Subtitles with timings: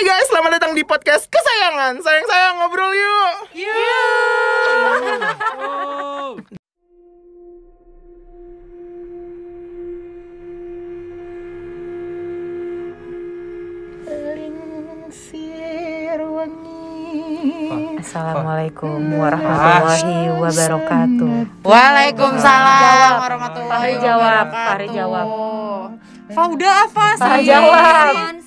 [0.00, 2.00] Hai guys, selamat datang di podcast kesayangan.
[2.00, 3.52] Sayang-sayang ngobrol yuk.
[14.40, 18.00] Lingsir wangi.
[18.00, 21.60] Assalamualaikum warahmatullahi wabarakatuh.
[21.60, 24.64] Waalaikumsalam warahmatullahi Fahri jawab, wabarakatuh.
[24.64, 25.26] Fahri jawab.
[26.32, 27.20] Fauda apa sih?
[27.20, 28.39] Fahri jawab.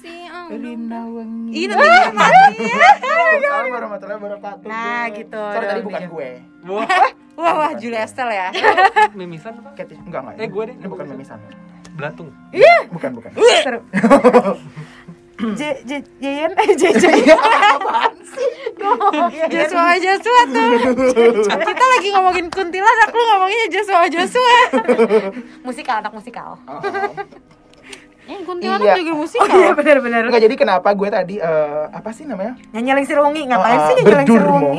[0.52, 1.52] Rina wangi.
[1.56, 4.68] Ini nanti warahmatullahi wabarakatuh.
[4.68, 5.40] Nah, gitu.
[5.40, 6.30] Sorry tadi bukan gue.
[7.34, 8.50] Wah, wah, Julia Estelle ya.
[9.18, 9.70] Mimisan apa?
[9.74, 10.36] Kayak enggak enggak.
[10.44, 10.76] Eh, gue deh.
[10.78, 11.40] Ini bukan mimisan.
[11.96, 12.30] Belatung.
[12.92, 13.30] Bukan bukan.
[13.66, 13.80] Seru.
[15.44, 15.92] J J
[16.24, 17.06] eh J J
[19.50, 20.72] Joshua Joshua tuh.
[21.52, 24.58] Kita lagi ngomongin kuntilanak, lu ngomonginnya Joshua Joshua.
[25.66, 26.56] musikal anak musikal.
[28.24, 28.34] Oh, oh.
[28.34, 28.96] Eh, kuntilanak Iya.
[28.98, 29.52] juga Oh musikal.
[29.54, 30.22] iya benar-benar.
[30.26, 32.56] Enggak jadi kenapa gue tadi eh, apa sih namanya?
[32.72, 34.72] Nyanyi Lingsir Wangi ngapain Eh, sih eh, nyanyi Lingsir berdurmo.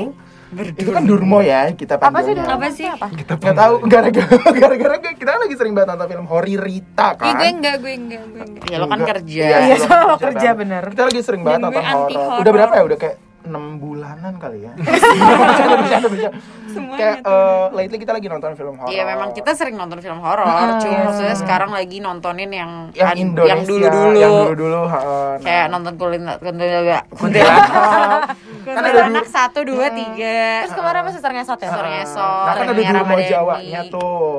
[0.55, 2.30] Itu kan durmo ya kita Apa sih.
[2.33, 2.87] Apa sih?
[2.87, 3.10] Apa?
[3.10, 7.27] Kita nggak tahu gara-gara gara-gara kita lagi sering banget nonton film Horirita kan.
[7.27, 8.65] Ih, gue enggak, gue enggak, gue enggak.
[8.65, 9.10] Ya lo kan Enggak.
[9.18, 9.43] kerja.
[9.43, 10.83] Iya, lo soal lo kerja bener.
[10.88, 12.38] Kita lagi sering banget nonton horor.
[12.38, 12.83] Udah berapa ya?
[12.87, 14.73] Udah kayak 6 bulanan kali ya.
[14.80, 16.38] Bercanda, bercanda, bercanda.
[16.74, 18.90] Kayak eh, lately kita lagi nonton film horor.
[18.90, 20.48] Iya memang kita sering nonton film horor,
[20.82, 24.18] cuma maksudnya sekarang lagi nontonin yang yang Indonesia, yang dulu-dulu.
[24.18, 25.30] yang dulu-dulu, heeh.
[25.38, 28.20] Nah, Kayak nonton kuntilanak, kuntilanak, kuntilanak,
[28.65, 30.66] kuntilanak satu dua tiga.
[30.66, 31.68] Terus kemarin apa suster ngesot ya?
[31.68, 33.24] Suster ngesot, Nah, kan ada durmo Ramadhani.
[33.30, 34.34] Jawanya tuh.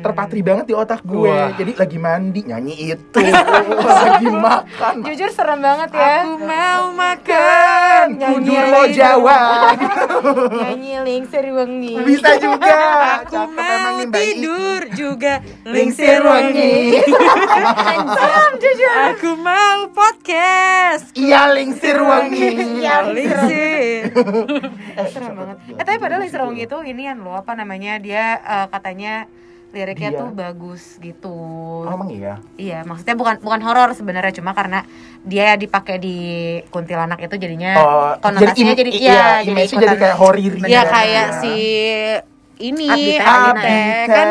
[0.00, 1.28] Terpatri banget di otak gue.
[1.28, 1.52] Wah.
[1.54, 3.20] Jadi lagi mandi nyanyi itu.
[3.20, 4.94] lagi makan.
[5.04, 6.24] Jujur serem banget ya.
[6.24, 8.06] Aku mau makan.
[8.16, 9.40] Ku durmo Jawa.
[10.64, 11.94] Nyanyi Lingsir Wangi.
[12.02, 12.80] Bisa juga.
[13.24, 14.12] Aku Cakep mau nih, I.
[14.12, 15.34] tidur juga
[15.64, 16.76] Lingsir wangi.
[19.12, 21.12] Aku mau podcast.
[21.12, 22.48] Iya lingsir wangi.
[22.80, 24.02] Iya, Lingsir.
[24.96, 25.56] Eh, Serem banget.
[25.76, 29.24] Eh tapi padahal Lingsir Wangi itu inian loh apa namanya dia eh, katanya
[29.70, 30.18] liriknya Dia.
[30.18, 31.36] tuh bagus gitu.
[31.80, 32.42] Oh, emang iya.
[32.54, 34.82] Iya, maksudnya bukan bukan horor sebenarnya cuma karena
[35.22, 36.18] dia dipakai di
[36.68, 39.82] kuntilanak itu jadinya Oh, konotasinya im- jadi, i- iya, image-nya ikutan.
[39.86, 40.38] jadi kayak horror.
[40.66, 41.54] Ya kayak si
[42.60, 44.28] ini Teh, kan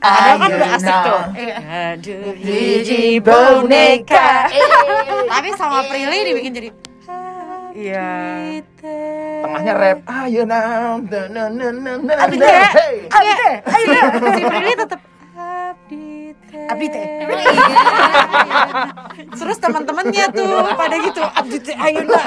[0.00, 1.20] ada kan udah asik tuh.
[1.36, 1.56] Iya.
[1.92, 4.48] Aduh, hiji boneka.
[5.28, 6.68] Tapi sama Prilly dibikin jadi
[7.76, 8.08] Iya.
[9.44, 9.98] Tengahnya rap.
[10.08, 10.96] Ayo now.
[10.96, 12.12] na na na na na.
[12.24, 12.72] Abdi Teh.
[13.12, 14.04] Abdi Teh, ayo deh.
[14.36, 15.00] si Prilly tetap
[15.36, 16.72] Abdi Teh.
[16.72, 17.04] Abdi Teh.
[17.04, 17.52] Iya.
[19.36, 22.24] Terus teman-temannya tuh pada gitu Abdi Teh ayo nak.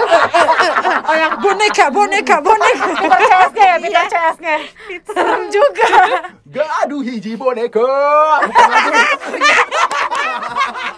[1.10, 2.86] Oh yang boneka, boneka, boneka.
[2.94, 4.56] Peter CS-nya ya, Peter CS-nya.
[5.02, 5.94] Serem juga.
[6.46, 7.90] Gaduh hiji boneka.
[8.46, 8.94] Bukan lagu.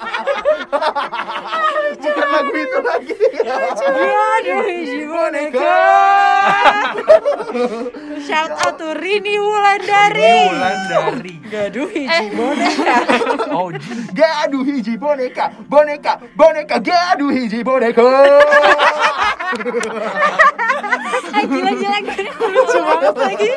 [2.02, 3.16] Bukan lagu itu lagi.
[3.42, 5.76] Aduh, hiji boneka.
[8.26, 10.50] Shout out to Rini Wulandari.
[10.50, 11.34] Bulan dari.
[11.52, 12.96] Gaduh, hiji boneka.
[13.52, 13.70] Oh.
[14.16, 15.46] Gaduh hiji boneka.
[15.68, 18.02] Boneka, boneka, gaduh hiji boneka.
[21.42, 22.24] Gila gila gue.
[22.56, 23.52] Lucu banget lagi.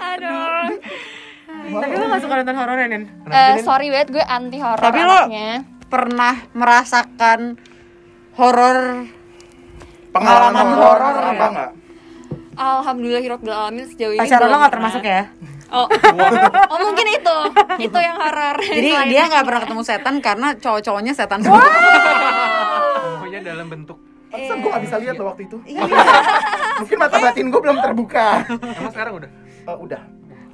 [0.00, 0.72] Aduh.
[1.62, 3.04] Tapi lu gak suka nonton horor ya, Nen?
[3.30, 5.20] Eh, sorry banget gue anti horor Tapi lo
[5.86, 7.60] pernah merasakan
[8.34, 8.78] horor
[10.12, 11.48] Pengalaman horor apa ya?
[11.48, 11.70] enggak?
[12.52, 14.20] Alhamdulillahirabbil alamin sejauh ini.
[14.20, 15.32] Pacaran lo gak termasuk ya?
[15.72, 15.88] Oh.
[16.72, 17.36] oh mungkin itu.
[17.88, 18.60] Itu yang horor.
[18.60, 21.64] Jadi dia nggak pernah ketemu setan karena cowok-cowoknya setan semua.
[23.16, 23.96] Pokoknya dalam bentuk.
[24.28, 25.56] Pantesan gue gak bisa lihat loh waktu itu.
[26.80, 28.28] Mungkin mata batin gue belum terbuka.
[28.52, 29.30] Emang sekarang udah?
[29.68, 30.00] Eh, udah.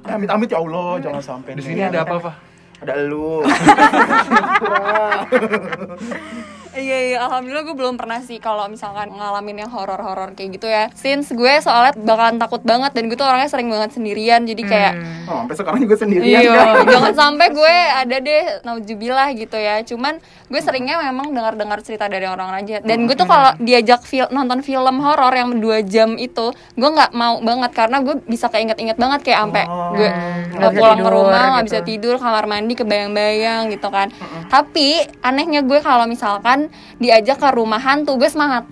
[0.07, 1.59] Eh, Amit-amit ya Allah, jangan sampai.
[1.59, 2.35] Di sini ada apa, Pak?
[2.79, 3.43] Ada elu.
[6.71, 10.85] Iya iya alhamdulillah gue belum pernah sih kalau misalkan ngalamin yang horor-horor kayak gitu ya.
[10.93, 14.93] Since gue soalnya bakalan takut banget dan gue tuh orangnya sering banget sendirian jadi kayak
[15.25, 16.85] Oh, sampai sekarang juga sendirian Iya, kan.
[16.87, 19.81] jangan sampai gue ada deh naujubillah gitu ya.
[19.83, 22.81] Cuman gue seringnya memang dengar-dengar cerita dari orang aja.
[22.81, 27.13] Dan gue tuh kalau diajak fil- nonton film horor yang dua jam itu, gue nggak
[27.13, 30.09] mau banget karena gue bisa keinget-inget banget kayak sampai Oh, gue
[30.51, 31.67] nggak pulang ke tidur rumah nggak gitu.
[31.67, 34.13] bisa tidur kamar mandi kebayang-bayang gitu kan.
[34.47, 34.87] Tapi
[35.19, 36.58] anehnya gue kalau misalkan
[36.97, 38.67] diajak ke rumah hantu gue semangat.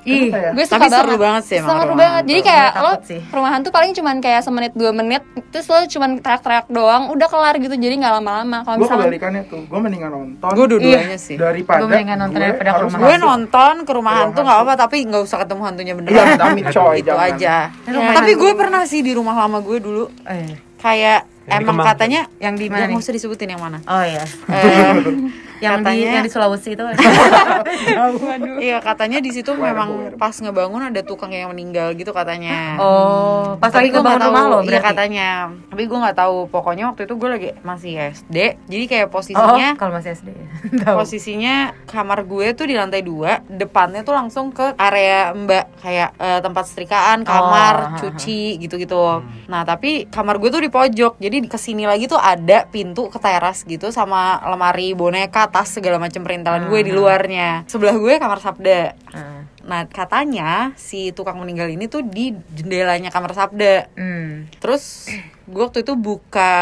[0.00, 2.22] Ih, Gue suka Tapi seru banget sih emang Seru rumah banget.
[2.24, 3.20] Jadi kayak Gue lo sih.
[3.28, 5.20] rumah hantu paling cuman kayak semenit dua menit,
[5.52, 7.76] terus lo cuman teriak-teriak doang, udah kelar gitu.
[7.76, 8.64] Jadi nggak lama-lama.
[8.64, 11.36] Kalau Gue misalnya kebalikannya tuh, gue mendingan nonton Gue dua-duanya sih.
[11.36, 14.56] daripada Gue mendingan nonton gue daripada ke harus rumah Gue nonton ke rumah hantu nggak
[14.56, 14.66] hantu.
[14.66, 16.38] apa tapi nggak usah ketemu hantunya Iya, beneran.
[16.40, 17.28] amit coy, Itu jangan.
[17.28, 17.54] aja.
[17.84, 20.48] Rumah Tapi gue pernah sih di rumah lama gue dulu Eh,
[20.78, 21.86] kayak Yang emang Kemang.
[21.86, 22.88] katanya yang di mana nih?
[22.88, 23.84] nggak usah disebutin yang mana.
[23.84, 24.24] Oh iya.
[24.48, 24.96] Eh,
[25.60, 26.82] yang di Katanya- yang di Sulawesi itu
[28.60, 32.76] Iya katanya di situ memang pas ngebangun ada tukang yang meninggal gitu katanya.
[32.76, 35.28] oh pas Tapi lagi gue ngebangun rumah lo iya katanya.
[35.68, 36.36] Tapi gue nggak tahu.
[36.48, 38.36] Pokoknya waktu itu gue lagi masih SD.
[38.66, 40.28] Jadi kayak oh posisinya, kalau masih SD
[40.82, 41.54] tahu posisinya
[41.84, 43.44] kamar gue tuh di lantai dua.
[43.44, 49.20] Depannya tuh langsung ke area mbak kayak eh, tempat setrikaan, kamar, Oh, cuci gitu-gitu.
[49.46, 51.18] Nah tapi kamar gue tuh di pojok.
[51.18, 55.68] Jadi di ke sini lagi tuh ada pintu ke teras gitu sama lemari boneka, tas
[55.68, 57.66] segala macam perintalan gue di luarnya.
[57.66, 58.94] Sebelah gue kamar sabda.
[59.10, 59.40] Ah.
[59.60, 63.92] Nah katanya si tukang meninggal ini tuh di jendelanya kamar Sabda.
[63.92, 64.48] Hmm.
[64.56, 65.06] Terus
[65.44, 66.54] gue waktu itu buka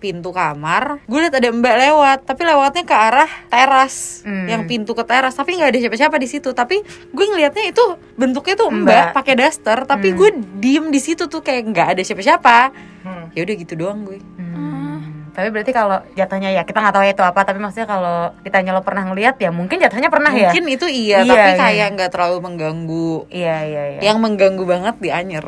[0.00, 4.48] pintu kamar, gue liat ada mbak lewat, tapi lewatnya ke arah teras, Hmm.
[4.48, 6.50] yang pintu ke teras, tapi nggak ada siapa-siapa di situ.
[6.56, 6.80] Tapi
[7.12, 7.84] gue ngelihatnya itu
[8.16, 8.82] bentuknya tuh Mbak.
[8.82, 10.16] mbak pakai daster, tapi Hmm.
[10.18, 10.28] gue
[10.58, 12.72] diem di situ tuh kayak nggak ada siapa-siapa.
[13.04, 13.24] Hmm.
[13.36, 14.18] Ya udah gitu doang gue.
[14.40, 14.99] Hmm.
[15.30, 17.40] Tapi berarti kalau jatuhnya ya kita nggak tahu itu apa.
[17.46, 20.50] Tapi maksudnya kalau ditanya lo pernah ngeliat ya mungkin jatuhnya pernah ya.
[20.50, 21.58] Mungkin itu iya, Iya, tapi iya.
[21.58, 23.12] kayak nggak terlalu mengganggu.
[23.30, 24.00] Iya iya iya.
[24.04, 25.46] Yang mengganggu banget di Anyer.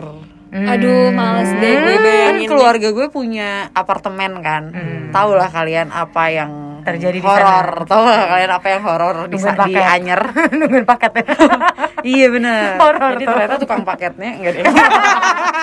[0.53, 0.69] Hmm.
[0.69, 2.49] Aduh, males deh gue kan bayangin.
[2.53, 4.69] keluarga gue punya apartemen kan
[5.09, 6.53] tahu lah kalian apa yang
[6.83, 9.73] Terjadi di horor tahu lah kalian apa yang horor di, di.
[9.79, 10.23] Anyer?
[10.59, 11.25] Nungguin paketnya.
[12.13, 12.79] iya bener.
[12.83, 14.65] Horor jadi ternyata tukang paketnya enggak deh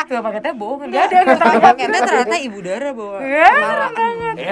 [0.07, 1.17] Tuh paketnya bohong enggak ada.
[1.35, 3.17] tukang paketnya ternyata ibu Dara bawa.
[3.23, 3.51] Ya,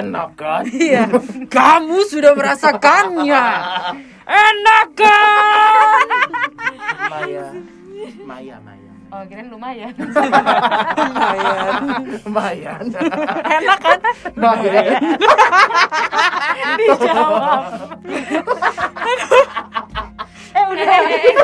[0.04, 0.64] enak kan?
[0.68, 1.04] Iya.
[1.48, 3.46] Kamu sudah merasakannya.
[4.28, 6.04] Enak kan?
[7.08, 7.46] Maya
[8.28, 8.77] Maya Maya
[9.08, 9.96] Oh, kirain lumayan.
[11.00, 11.80] lumayan
[12.28, 12.84] lumayan
[13.48, 14.00] Enak kan?
[14.36, 15.00] lumayan
[16.78, 17.64] Dijawab.
[20.52, 20.88] eh udah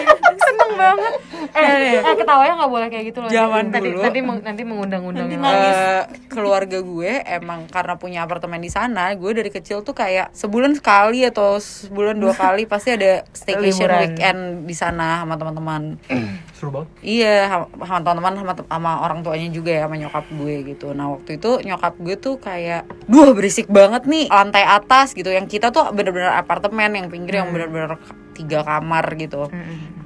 [0.43, 1.13] seneng banget
[1.53, 4.01] eh, eh ketawanya nggak boleh kayak gitu loh Zaman nanti, dulu.
[4.01, 6.01] nanti meng- nanti mengundang-undang Eh,
[6.33, 11.23] keluarga gue emang karena punya apartemen di sana gue dari kecil tuh kayak sebulan sekali
[11.23, 14.01] atau sebulan dua kali pasti ada staycation Liburan.
[14.03, 15.97] weekend di sana sama teman-teman
[16.53, 16.89] Seru banget.
[17.03, 17.37] Iya,
[17.75, 20.95] sama teman-teman sama, sama orang tuanya juga ya, sama nyokap gue gitu.
[20.95, 25.27] Nah, waktu itu nyokap gue tuh kayak, "Duh, berisik banget nih lantai atas gitu.
[25.27, 27.99] Yang kita tuh bener-bener apartemen yang pinggir yang bener-bener
[28.33, 29.47] tiga kamar gitu.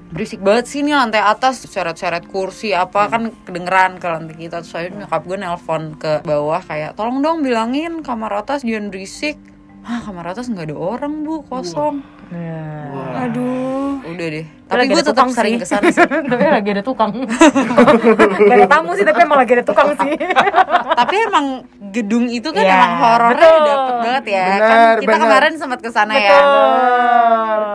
[0.07, 4.63] Berisik banget sih nih lantai atas, seret-seret kursi apa kan kedengeran ke lantai kita.
[4.63, 9.35] Terus akhirnya nyokap gue nelpon ke bawah kayak, "Tolong dong bilangin kamar atas jangan berisik."
[9.83, 12.03] Hah, kamar atas nggak ada orang, Bu, kosong.
[12.27, 13.23] Nah.
[13.23, 14.03] Aduh.
[14.03, 14.45] Udah deh.
[14.67, 16.03] Tapi gue tetap tukang sering ke sana sih.
[16.31, 20.11] tapi lagi ada tukang gak ada tamu sih tapi emang lagi ada tukang sih
[20.99, 21.45] tapi emang
[21.89, 23.63] gedung itu kan Iya, emang horornya betul.
[23.65, 25.21] dapet banget ya Benar, kan kita benar.
[25.23, 26.71] kemarin sempat ke sana ya Betul.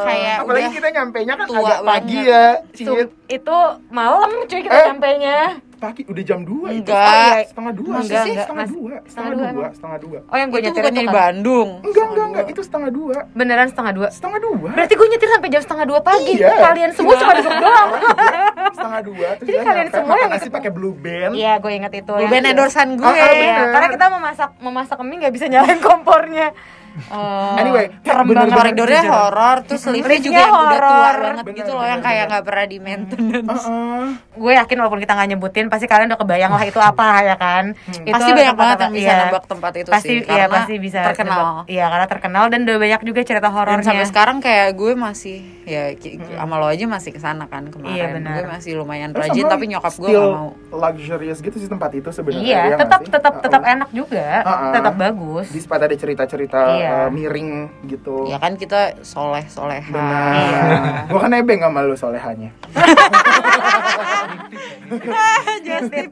[0.02, 2.28] Kayak apalagi udah kita nyampainya kan tua agak pagi banget.
[2.28, 2.44] ya
[2.75, 3.08] Itu, Cit.
[3.31, 3.56] itu
[3.88, 4.87] malam cuy kita Eh.
[4.87, 5.38] sampainya
[5.82, 6.87] pagi udah jam 2 itu.
[6.87, 7.34] Enggak.
[7.44, 8.44] setengah dua Enggak, sih enggak.
[8.44, 9.69] setengah Mas- dua setengah setengah dua dua.
[9.75, 10.19] setengah dua.
[10.23, 11.69] Oh yang gue nyetir itu di Bandung.
[11.82, 12.44] Enggak enggak enggak.
[12.49, 13.17] itu setengah dua.
[13.32, 14.08] Beneran setengah dua?
[14.08, 14.69] Setengah dua.
[14.70, 16.32] Berarti gue nyetir sampai jam setengah dua pagi.
[16.32, 16.49] Iya.
[16.62, 17.90] kalian semua cuma duduk doang.
[18.73, 19.29] Setengah dua.
[19.37, 21.32] Terus Jadi kalian semua yang nasi ikut- pakai blue band.
[21.34, 22.12] Iya gue inget itu.
[22.12, 23.02] Blue Band endorsean gue.
[23.05, 26.55] Ah, ah, Iya, karena kita memasak memasak mie nggak bisa nyalain kompornya.
[27.09, 28.53] Oh, Anyway, serem banget.
[28.53, 32.17] koridornya horor terus liftnya juga yang udah tua banget Bener, gitu loh bener, yang kayak
[32.17, 32.31] bener.
[32.31, 34.05] nggak pernah di maintenance Heeh.
[34.33, 37.65] Gue yakin walaupun kita nggak nyebutin, pasti kalian udah kebayang lah itu apa ya kan?
[37.99, 39.21] Itu pasti banyak banget yang bisa iya.
[39.23, 41.47] nebak tempat itu pasti, sih iya, karena pasti bisa terkenal.
[41.67, 43.85] Iya, karena terkenal dan udah banyak juga cerita dan horornya.
[43.85, 47.93] sampai sekarang kayak gue masih ya ki- sama lo aja masih ke sana kan kemarin
[47.93, 48.32] Iya, benar.
[48.34, 52.08] gue masih lumayan Terus rajin tapi nyokap gue gak mau luxurious gitu sih tempat itu
[52.08, 54.72] sebenarnya Iya, ya tetap tetap tetap enak juga, Uh-uh.
[54.72, 55.46] tetap bagus.
[55.49, 56.98] di ada cerita-cerita Iya.
[56.98, 57.51] eh, miring
[57.86, 60.60] gitu ya kan kita soleh soleha benar Iya.
[61.08, 62.51] gua kan nebeng sama lu solehanya
[65.62, 66.10] just tip,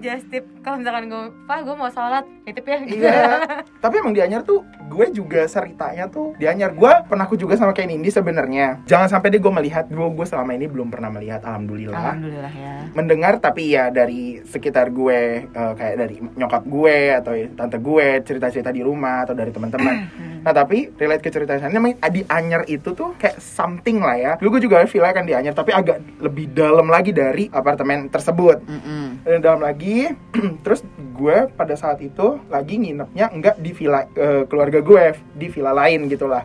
[0.00, 0.44] just tip.
[0.62, 2.76] Kalau misalkan gue, pak gue mau sholat, titip ya.
[2.80, 3.04] Gitu.
[3.04, 3.60] Iya.
[3.78, 7.54] Tapi emang di Anyar tuh gue juga ceritanya tuh di Anyar gue pernah aku juga
[7.54, 8.80] sama kayak Nindi sebenarnya.
[8.86, 12.14] Jangan sampai deh gue melihat gue gue selama ini belum pernah melihat alhamdulillah.
[12.14, 12.74] Alhamdulillah ya.
[12.96, 18.70] Mendengar tapi ya dari sekitar gue eh, kayak dari nyokap gue atau tante gue cerita-cerita
[18.70, 20.03] di rumah atau dari teman-teman.
[20.44, 24.32] Nah tapi relate ke cerita saya memang di Anyar itu tuh kayak something lah ya.
[24.36, 28.60] Dulu gue juga villa kan di Anyar tapi agak lebih dalam lagi dari apartemen tersebut
[28.68, 29.24] Mm-mm.
[29.24, 30.12] dan dalam lagi
[30.64, 30.84] terus
[31.16, 36.06] gue pada saat itu lagi nginepnya enggak di villa eh, keluarga gue di villa lain
[36.12, 36.44] gitulah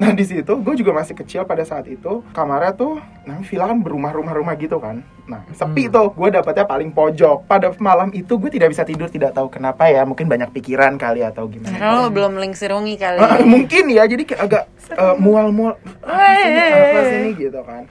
[0.00, 2.24] nah di situ gue juga masih kecil pada saat itu.
[2.32, 2.96] Kamarnya tuh
[3.28, 5.04] nah villa kan berumah-rumah-rumah gitu kan.
[5.28, 6.16] Nah sepi tuh.
[6.16, 7.44] Gue dapetnya paling pojok.
[7.44, 10.08] Pada malam itu gue tidak bisa tidur tidak tahu kenapa ya.
[10.08, 11.76] Mungkin banyak pikiran kali atau gimana.
[11.76, 13.20] Karena lo belum lingsir wangi kali.
[13.20, 14.08] Ah, mungkin ya.
[14.08, 14.64] Jadi kayak agak
[14.96, 17.82] eh, mual-mual apa sih ini apa sih ini gitu kan.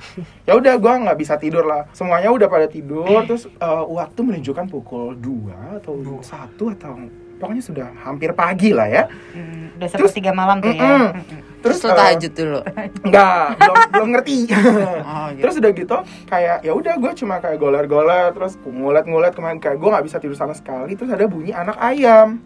[0.50, 1.86] Ya udah gue nggak bisa tidur lah.
[1.94, 3.06] Semuanya udah pada tidur.
[3.30, 5.94] Terus eh, waktu menunjukkan pukul 2 atau
[6.26, 6.98] satu atau
[7.40, 10.84] pokoknya sudah hampir pagi lah ya Hmm, udah sepertiga malam tuh ya.
[10.84, 11.08] Mm-mm.
[11.16, 11.40] Mm-mm.
[11.60, 12.60] terus lo eh, tahajud dulu
[13.08, 14.38] Enggak, belum belum ngerti.
[15.08, 15.42] oh, gitu.
[15.42, 19.90] Terus udah gitu kayak ya udah gue cuma kayak goler-goler terus ngulet-ngulet kemarin kayak gue
[19.90, 22.44] nggak bisa tidur sama sekali terus ada bunyi anak ayam.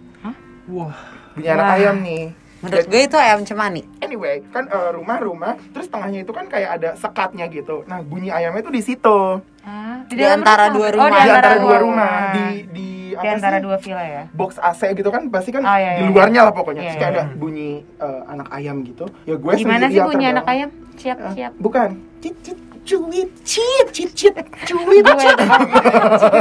[0.65, 0.93] Wah.
[1.33, 1.75] Bunyi anak Wah.
[1.75, 2.25] ayam nih.
[2.63, 6.89] Menurut gue itu ayam cemani Anyway, kan eh, rumah-rumah terus tengahnya itu kan kayak ada
[6.93, 7.83] sekatnya gitu.
[7.83, 9.19] Nah, bunyi ayamnya tuh di situ.
[9.61, 11.07] Ah, Di antara dua Oh, rumah.
[11.09, 13.63] di Di antara, antara dua rumah di di di apa antara sih?
[13.63, 14.23] dua villa ya.
[14.31, 16.81] box AC gitu kan pasti kan Oh, iya, di iya, luarnya lah pokoknya.
[16.81, 17.21] Iya, Terus kayak iya.
[17.21, 19.05] ada bunyi eh, anak ayam gitu.
[19.23, 20.69] Ya gue Gimana sendiri sih bunyi anak ayam?
[20.93, 21.49] Ciap Eh.
[21.57, 21.89] Bukan.
[22.19, 24.35] Cit cit cuit cit cit cit
[24.67, 25.37] cuit Gue cit.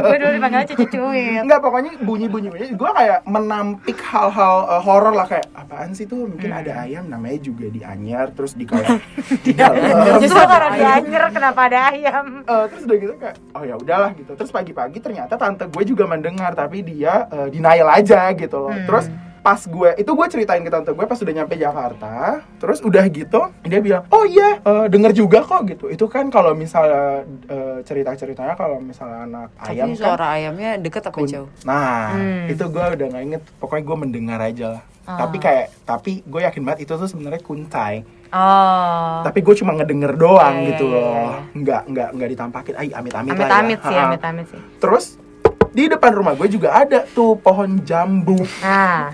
[0.03, 1.41] gue dulu dipanggil cucu cuit.
[1.41, 2.75] Enggak pokoknya bunyi-bunyi.
[2.75, 6.27] Gue kayak menampik hal-hal eh, horor lah kayak apaan sih tuh?
[6.27, 8.99] Mungkin ada ayam namanya juga di anyar terus di kayak
[9.47, 10.19] di dalam.
[10.19, 12.27] Justru karena dia anyer kenapa ada ayam?
[12.43, 14.33] Eh, terus udah gitu kayak oh ya udahlah gitu.
[14.35, 18.75] Terus pagi-pagi ternyata tante gue juga mendengar tapi dia eh, denial aja gitu loh.
[18.75, 18.87] Hmm.
[18.89, 19.07] terus
[19.43, 22.15] pas gue itu gue ceritain ke tante gue pas udah nyampe Jakarta
[22.57, 26.55] terus udah gitu dia bilang oh iya eh, denger juga kok gitu itu kan kalau
[26.55, 31.51] misalnya eh, cerita-ceritanya kalau misalnya anak ayam tapi kan suara ayamnya deket apa kun- jauh
[31.63, 32.47] Nah, Hmm.
[32.47, 33.43] itu gue udah nggak inget.
[33.57, 34.83] Pokoknya gue mendengar aja lah.
[35.03, 35.19] Ah.
[35.19, 38.03] Tapi kayak, tapi gue yakin banget itu tuh sebenarnya kuntai.
[38.29, 39.23] Oh.
[39.23, 41.07] Tapi gue cuma ngedenger doang Iya, gitu iya, loh.
[41.09, 41.37] iya.
[41.53, 42.75] Nggak, nggak, nggak ditampakin.
[42.75, 43.85] Ay, amit-amit, lah Amit-amit ya.
[43.85, 44.07] sih, Ha-ha.
[44.09, 44.61] amit-amit sih.
[44.79, 45.05] Terus
[45.73, 48.37] di depan rumah gue juga ada tuh pohon jambu.
[48.61, 49.11] Nah,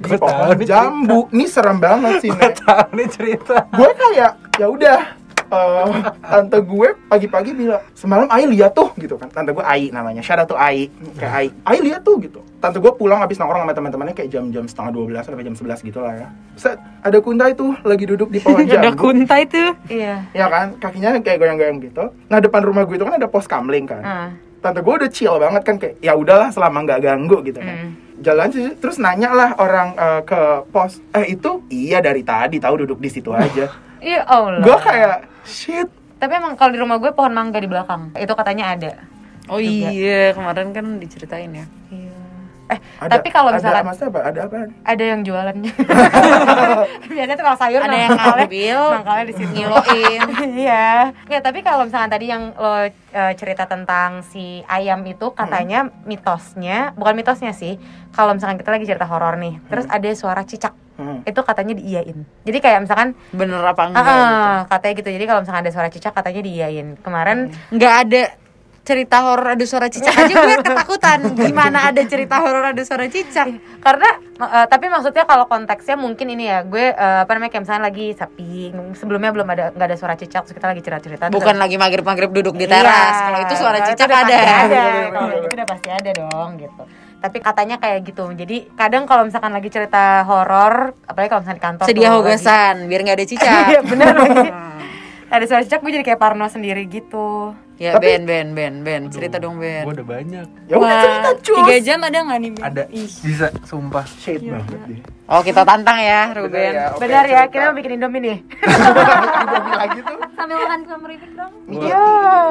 [0.00, 1.18] Gua tahu pohon jambu.
[1.28, 2.52] Ini serem banget sih, Nek.
[2.58, 3.56] Tahu nih cerita.
[3.70, 5.00] gue kayak ya udah
[5.48, 5.88] eh,
[6.22, 10.44] tante gue pagi-pagi bilang semalam Ai lihat tuh gitu kan tante gue Ai namanya out
[10.46, 14.14] tuh Ai kayak Ai Ai lihat tuh gitu tante gue pulang habis nongkrong sama teman-temannya
[14.14, 18.04] kayak jam-jam setengah 12 sampai jam 11 gitu lah ya Set, ada kuntai tuh lagi
[18.06, 19.72] duduk di pohon ada jambu kuntai tuh.
[19.88, 20.30] Iya.
[20.30, 23.84] ya kan kakinya kayak goyang-goyang gitu nah depan rumah gue itu kan ada pos kamling
[23.84, 24.30] kan Ah.
[24.62, 27.90] Tante gue udah chill banget kan kayak ya udahlah selama nggak ganggu gitu kan Hmm.
[28.18, 32.86] jalan sih terus nanya lah orang eh, ke pos eh itu iya dari tadi tahu
[32.86, 33.66] duduk di situ aja
[33.98, 34.62] Iya Allah.
[34.62, 38.14] gue kayak shit Tapi emang kalau di rumah gue pohon mangga di belakang.
[38.14, 38.92] Itu katanya ada.
[39.46, 39.90] oh Juga.
[39.90, 41.66] iya kemarin kan diceritain ya.
[42.72, 44.20] Eh, Ada, tapi kalau misalkan ada, maksudnya apa?
[44.24, 44.58] Ada apa?
[44.82, 45.72] ada yang jualannya.
[47.12, 50.20] Biasanya tuh kalau sayur ada yang ngambil mangkalnya di ngiloin
[50.64, 50.90] Iya.
[51.28, 56.96] Oke, tapi kalau misalkan tadi yang lo eh, cerita tentang si ayam itu katanya mitosnya,
[56.96, 57.76] bukan mitosnya sih.
[58.12, 61.24] Kalau misalkan kita lagi cerita horor nih, terus ada suara cicak, Hmm.
[61.24, 62.20] itu katanya diiyain.
[62.44, 64.76] Jadi kayak misalkan bener apa enggak ah, gitu.
[64.76, 65.08] katanya gitu.
[65.16, 66.86] Jadi kalau misalkan ada suara cicak katanya diiyain.
[67.00, 68.22] Kemarin nggak ada
[68.82, 71.18] cerita horor ada suara cicak aja gue ketakutan.
[71.32, 73.46] Gimana ada cerita horor ada suara cicak?
[73.78, 77.82] Karena eh, tapi maksudnya kalau konteksnya mungkin ini ya gue eh, apa namanya kayak misalnya
[77.86, 78.52] lagi sepi
[78.92, 82.02] sebelumnya belum ada nggak ada suara cicak terus kita lagi cerita cerita bukan lagi maghrib
[82.02, 84.34] maghrib duduk di Iya, teras kalau itu suara kalau cicak udah ada.
[84.34, 84.42] ada.
[84.42, 86.82] Iya, kalau iya, itu udah pasti ada dong gitu.
[87.22, 91.64] Tapi katanya kayak gitu jadi kadang kalau misalkan lagi cerita horor apalagi kalau misalnya di
[91.64, 93.64] kantor sedia tuh hogasan biar nggak ada cicak.
[93.70, 94.10] Iya, bener.
[94.10, 94.50] Lagi
[95.38, 99.02] ada suara cicak gue jadi kayak parno sendiri gitu ya Tapi- Ben Ben Ben Ben
[99.08, 100.46] cerita dong Gue Ben udah banyak.
[100.66, 101.56] Ya udah cerita cus.
[101.58, 102.62] tiga jam ada nggak nih Ben?
[102.62, 102.82] Ada.
[103.18, 104.06] Bisa, sumpah.
[104.06, 105.00] Shade banget deh.
[105.24, 108.38] oh kita tantang ya Bener Ruben ya, oke, benar ya kita mau bikin indomie nih
[109.42, 110.18] Indomie lagi tuh.
[110.32, 112.04] sambil makan kue meripik dong Iya.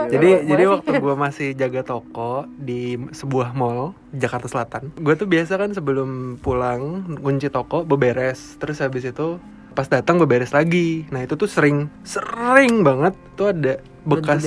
[0.09, 0.71] Jadi Boleh jadi sih.
[0.71, 6.09] waktu gue masih jaga toko di sebuah mall Jakarta Selatan, gue tuh biasa kan sebelum
[6.37, 6.81] pulang
[7.17, 9.37] kunci toko beberes, terus habis itu
[9.71, 11.07] pas datang beberes lagi.
[11.07, 14.41] Nah itu tuh sering sering banget tuh ada bekas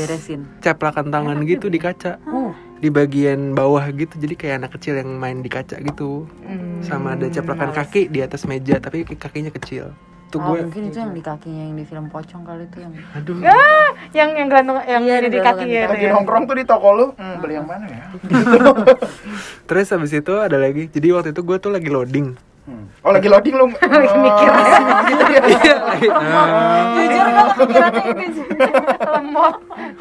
[0.60, 2.18] ceplakan tangan gitu di kaca,
[2.76, 4.14] di bagian bawah gitu.
[4.14, 6.82] Jadi kayak anak kecil yang main di kaca gitu, Hmm.
[6.82, 9.94] sama ada ceplakan kaki di atas meja tapi kakinya kecil.
[10.28, 12.90] Tuh Oh, gue, mungkin itu yang di kakinya yang di film pocong kali itu yang
[13.14, 13.38] aduh.
[14.10, 17.06] yang yang gelantung yang Iya, ada di kaki ya Lagi nongkrong tuh di toko lu.
[17.14, 18.02] Hmm, beli yang mana ya?
[19.70, 20.90] Terus habis itu ada lagi.
[20.90, 22.34] Jadi waktu itu gue tuh lagi loading.
[22.64, 22.88] Hmm.
[23.04, 23.66] Oh lagi loading lu.
[23.76, 24.48] Lagi mikir.
[25.04, 25.42] gitu ya.
[26.96, 28.42] jujur gue kepikirannya itu
[29.04, 29.54] lemot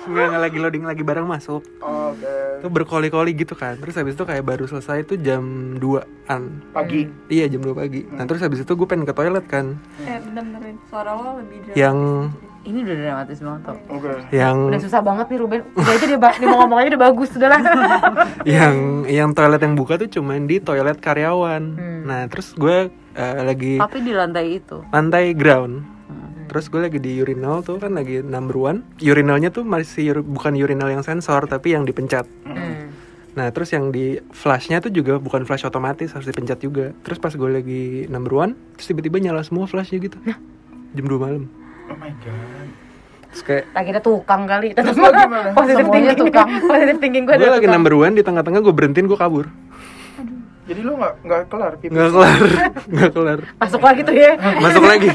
[0.04, 1.60] Nggak, nggak lagi loading lagi barang masuk.
[1.78, 2.36] Oke.
[2.60, 3.76] Itu berkoli-koli gitu kan.
[3.78, 5.44] Terus habis itu kayak baru selesai itu jam
[5.76, 6.42] 2-an.
[6.72, 7.08] Pagi.
[7.28, 8.08] Iya jam 2 pagi.
[8.08, 9.76] Nah terus habis itu gue pengen ke toilet kan.
[10.02, 10.78] eh bentar-bentar Ben.
[10.88, 11.98] suara lo lebih Yang
[12.64, 14.12] ini udah dramatis banget tuh Oke.
[14.32, 17.30] yang udah susah banget nih Ruben udah aja dia, dia mau ngomong aja udah bagus
[17.36, 17.62] udah lah
[18.56, 18.76] yang
[19.08, 21.64] yang toilet yang buka tuh cuman di toilet karyawan.
[21.76, 22.02] Hmm.
[22.08, 25.92] Nah terus gue eh, lagi tapi di lantai itu lantai ground.
[26.44, 28.86] Terus gue lagi di urinal tuh kan lagi number one.
[29.00, 32.28] Urinalnya tuh masih ur- bukan urinal yang sensor tapi yang dipencet.
[32.46, 32.94] Hmm.
[33.34, 36.94] Nah terus yang di flashnya tuh juga bukan flash otomatis harus dipencet juga.
[37.02, 40.20] Terus pas gue lagi number one, terus tiba-tiba nyala semua flashnya gitu.
[40.94, 41.50] Jam 2 malam.
[41.94, 42.68] Oh my god.
[43.30, 45.50] Terus kayak lagi ada tukang kali tetap Terus lo gimana?
[45.54, 46.48] positif Semuanya thinking tukang.
[46.74, 49.46] positif thinking gue gue lagi number one di tengah-tengah gue berhentiin gue kabur.
[50.64, 51.94] Jadi lu nggak nggak kelar pipis.
[51.94, 52.42] nggak kelar
[52.98, 54.32] nggak kelar Masuk lagi tuh ya.
[54.64, 55.10] masuk lagi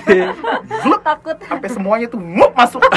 [1.09, 2.83] takut Sampai semuanya tuh ngup masuk.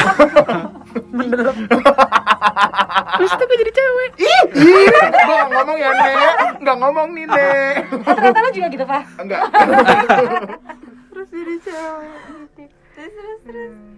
[3.18, 4.12] Terus tuh gue jadi cewek.
[4.20, 6.16] Ih, ih, gua nggak ngomong ya, Nek.
[6.64, 7.76] Nggak ngomong nih, Nek.
[8.02, 9.04] Oh, ternyata lu juga gitu, Pak.
[9.22, 9.42] Enggak.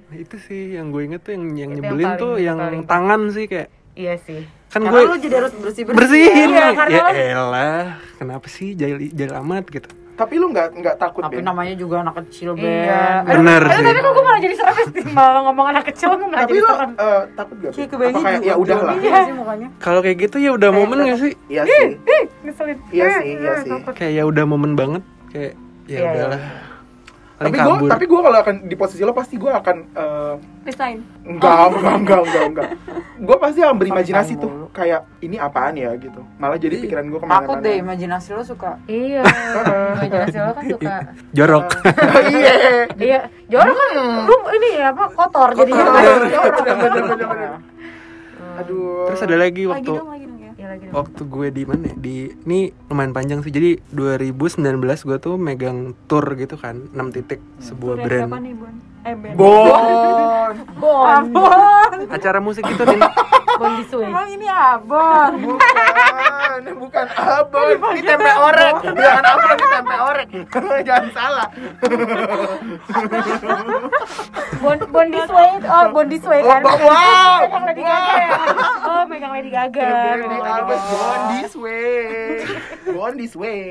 [0.06, 2.58] Nah, itu sih yang gue inget tuh yang yang Itu yang nyebelin paling- tuh yang
[2.58, 4.42] paling- tangan sih kayak Iya sih.
[4.68, 5.98] kan Karena gue lu jadi harus bersih bersih.
[6.00, 10.96] bersihin Iya, ya lo- elah kenapa sih jahil jahil amat gitu Tapi lu nggak nggak
[10.96, 11.44] takut, Tapi Ben?
[11.44, 12.70] namanya juga anak kecil, Ben.
[12.86, 13.26] Iya.
[13.28, 13.82] Bener Aduh, sih.
[13.84, 16.62] tapi kok gue malah jadi serem sih malah ngomong anak kecil gue malah Tapi jadi
[16.62, 16.92] lu serem.
[16.94, 17.72] eh, takut gak?
[17.74, 18.94] Kayak kebayang Apa kayak juga ya udah lah.
[18.96, 19.68] Iya sih mukanya.
[19.80, 21.88] kalau kayak gitu ya udah momen gak sih Iya sih.
[22.42, 22.78] Ngeselin.
[22.88, 23.72] Iya sih, iya sih.
[23.92, 26.42] kayak ya udah momen banget kayak ya Iya, udahlah
[27.44, 30.34] paling gua kabur tapi gua kalau akan di posisi lo pasti gua akan eh,
[30.64, 30.98] resign
[31.28, 32.70] enggak, enggak, enggak, enggak, enggak.
[33.24, 36.28] Gua pasti akan berimajinasi tuh kayak ini apaan ya gitu.
[36.36, 37.48] Malah jadi pikiran gua ke mana-mana.
[37.48, 38.72] Takut deh, imajinasi lo suka.
[38.84, 39.24] Iya.
[39.96, 40.96] Imajinasi lo kan suka.
[41.38, 41.66] jorok
[42.28, 42.56] Iya.
[43.00, 43.90] Iya, jorok kan
[44.28, 45.56] lu ini ya apa kotor.
[45.56, 47.52] Bener, bener, bener, bener.
[48.54, 49.10] Aduh.
[49.10, 50.33] terus ada lagi lagi waktu dong lagi dong
[50.64, 50.96] ya Iya lagi dong.
[50.96, 51.94] waktu gue di mana ya?
[51.94, 57.44] di ini lumayan panjang sih jadi 2019 gue tuh megang tour gitu kan 6 titik
[57.60, 60.54] sebuah Tour brand nih Bon eh Ben Bon.
[60.80, 61.24] Bon.
[62.10, 63.00] acara musik gitu nih
[63.54, 64.08] Bon Disway.
[64.08, 65.32] Emang ini abon.
[65.38, 65.76] Bukan,
[66.62, 67.66] bukan abon.
[67.94, 68.74] Ini tempe orek.
[68.86, 70.28] Jangan abon, ini tempe orek.
[70.84, 71.48] Jangan salah.
[74.60, 75.50] Bon Bon Disway.
[75.64, 76.62] Oh, Bon Disway Oh, kan.
[76.64, 77.38] wow.
[77.44, 78.32] Megang Lady Gaga ya.
[78.84, 79.84] Oh, megang Lady Gaga.
[79.84, 80.76] Megang di Gaga.
[80.76, 82.44] born this way.
[83.14, 83.62] This way.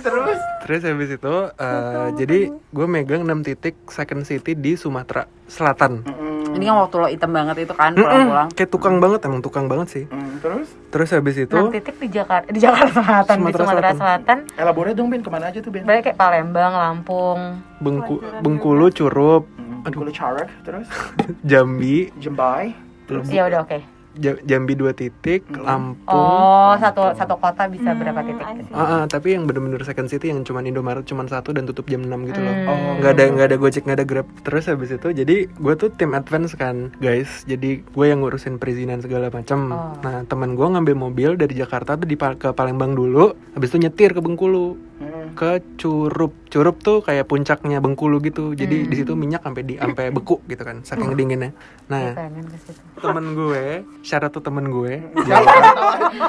[0.00, 6.02] Terus terus habis itu eh, jadi gue megang 6 titik second city di Sumatera Selatan
[6.50, 8.48] Ini kan waktu lo item banget itu kan pulang-pulang.
[8.50, 12.08] kayak tukang banget emang tukang banget sih Hmm, terus terus habis itu Enam titik di
[12.08, 13.96] Jakarta, di Jakarta Selatan, di Sumatera Sumatera Selatan.
[13.96, 14.38] Selatan.
[14.54, 15.82] elaborate dong Ben ke mana aja tuh Ben?
[15.82, 17.40] Berarti kayak Palembang, Lampung.
[17.76, 20.86] Bengku, Bengkulu Curup Hmm, Aduh, Carak, terus
[21.50, 22.72] Jambi Jembai.
[23.04, 23.74] terus Ya udah oke.
[23.76, 28.44] Ja- Jambi dua titik Lampung Oh, satu satu kota bisa berapa titik?
[28.70, 32.06] Ah, ah, tapi yang bener-bener second city yang cuman Indomaret cuman satu dan tutup jam
[32.06, 32.54] 6 gitu loh.
[32.70, 32.94] Oh.
[33.02, 34.26] nggak ada nggak ada Gojek nggak ada Grab.
[34.46, 37.42] Terus habis itu jadi gue tuh tim advance kan, guys.
[37.44, 39.74] Jadi gue yang ngurusin perizinan segala macam.
[39.74, 39.94] Oh.
[40.00, 44.14] Nah teman gue ngambil mobil dari Jakarta tuh di ke Palembang dulu, habis itu nyetir
[44.14, 45.34] ke Bengkulu Hmm.
[45.34, 46.30] ke Curup.
[46.46, 48.54] Curup tuh kayak puncaknya Bengkulu gitu.
[48.54, 51.50] Jadi di situ minyak sampai di sampai beku gitu kan, saking dinginnya.
[51.90, 52.78] Nah Pengen ke situ.
[53.02, 55.50] temen gue, syarat tuh temen gue, Siapa?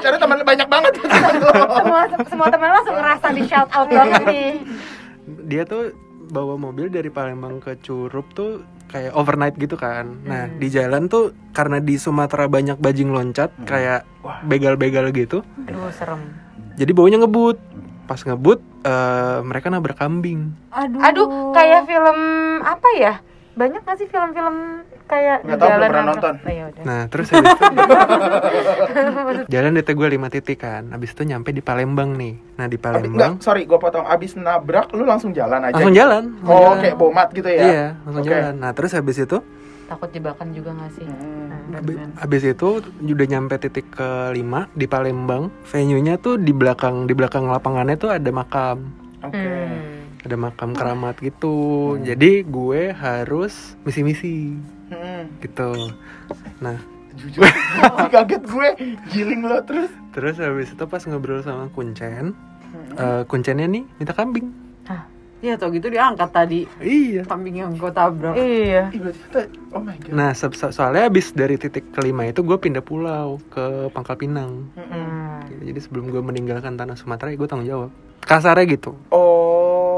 [0.00, 0.92] Cari teman banyak banget.
[0.96, 4.50] Semua semua teman langsung ngerasa di shout out banget nih.
[5.44, 5.92] dia tuh
[6.26, 10.22] bawa mobil dari Palembang ke Curup tuh kayak overnight gitu kan.
[10.22, 14.40] Nah, di jalan tuh karena di Sumatera banyak bajing loncat kayak Wah.
[14.40, 15.42] begal-begal gitu.
[15.66, 16.32] Aduh, serem.
[16.74, 17.58] Jadi baunya ngebut.
[18.06, 20.54] Pas ngebut eh, mereka nabrak kambing.
[20.70, 22.18] aduh Aduh, kayak film
[22.62, 23.14] apa ya?
[23.56, 26.34] Banyak gak sih film-film kayak Nggak tahu, belum pernah nonton.
[26.36, 26.66] Oh, ya.
[26.84, 27.64] Nah, terus habis itu
[29.52, 30.82] jalan DT gue 5 titik kan.
[30.92, 32.36] Habis itu nyampe di Palembang nih.
[32.54, 34.04] Nah, di Abi- Enggak, Palembang sorry, gue potong.
[34.04, 35.72] Abis nabrak, lu langsung jalan aja.
[35.72, 36.00] langsung gitu?
[36.04, 36.22] jalan.
[36.36, 36.78] langsung Oh, jalan.
[36.78, 37.60] kayak bomat gitu ya?
[37.64, 38.30] Iya, langsung Oke.
[38.30, 38.54] jalan.
[38.60, 39.38] Nah, terus habis itu
[39.86, 41.06] Takut jebakan juga gak sih?
[41.06, 41.70] Hmm.
[41.70, 41.80] Nah,
[42.18, 45.48] Habis itu udah nyampe titik kelima di Palembang.
[45.64, 48.90] Venue-nya tuh di belakang di belakang lapangannya tuh ada makam,
[49.22, 49.38] Oke.
[49.38, 49.95] Hmm.
[50.26, 51.54] Ada makam keramat gitu.
[51.98, 54.54] Jadi gue harus misi-misi
[54.86, 55.26] Hmm.
[55.40, 55.90] gitu.
[56.58, 56.78] Nah,
[57.12, 57.42] Jujur,
[58.12, 58.68] kaget gue.
[59.08, 59.88] Giling lo terus.
[60.10, 62.36] terus habis itu pas ngobrol sama Kuncen,
[62.94, 64.52] eh, Kuncennya nih minta kambing.
[65.36, 67.20] Iya tau gitu diangkat tadi Iya.
[67.22, 68.32] kambing yang gue tabrak.
[68.34, 68.88] Iya.
[69.70, 70.10] Oh my god.
[70.10, 74.72] Nah, so- soalnya habis dari titik kelima itu gue pindah pulau ke Pangkal Pinang.
[74.72, 75.44] Hmm.
[75.60, 77.90] Jadi sebelum gue meninggalkan tanah Sumatera, ya gue tanggung jawab.
[78.18, 78.96] Kasarnya gitu.
[79.08, 79.95] Oh,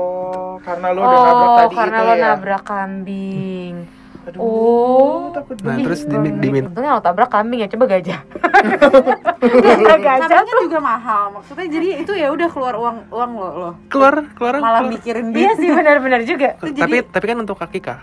[0.60, 2.22] karena lo udah nabrak Oh, tadi karena itu lo ya.
[2.24, 3.74] nabrak kambing.
[4.20, 5.32] Aduh, Oh.
[5.32, 8.20] takut Nah, terus dimin- dimin- Untungnya lo tabrak kambing ya, coba gajah.
[9.40, 10.60] Tabrak gajah tuh.
[10.62, 11.24] juga mahal.
[11.32, 13.70] Maksudnya jadi itu ya udah keluar uang uang lo lo.
[13.88, 14.92] keluar keluar Malah keluar.
[14.92, 15.50] mikirin Iya dia.
[15.56, 16.48] sih benar-benar juga.
[16.56, 17.98] Itu tapi jadi- tapi kan untuk akikah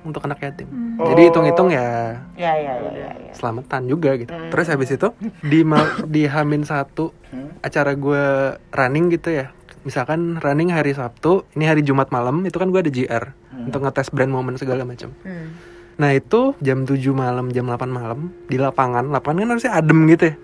[0.00, 0.64] untuk anak yatim
[0.96, 1.04] Oh.
[1.06, 3.10] jadi hitung-hitung ya Ya ya ya ya.
[3.20, 3.32] ya.
[3.32, 4.48] selamatan juga gitu Hmm.
[4.48, 5.60] terus habis itu di
[6.06, 7.52] di Hamin satu Hmm.
[7.60, 8.24] acara gue
[8.70, 12.92] running gitu ya misalkan running hari Sabtu ini hari Jumat malam itu kan gue ada
[12.92, 13.24] GR
[13.66, 15.12] untuk ngetes brand momen segala macam.
[15.24, 15.56] Hmm.
[16.00, 20.32] nah itu jam 7 malam jam 8 malam di lapangan lapangan kan harusnya adem gitu
[20.32, 20.34] ya.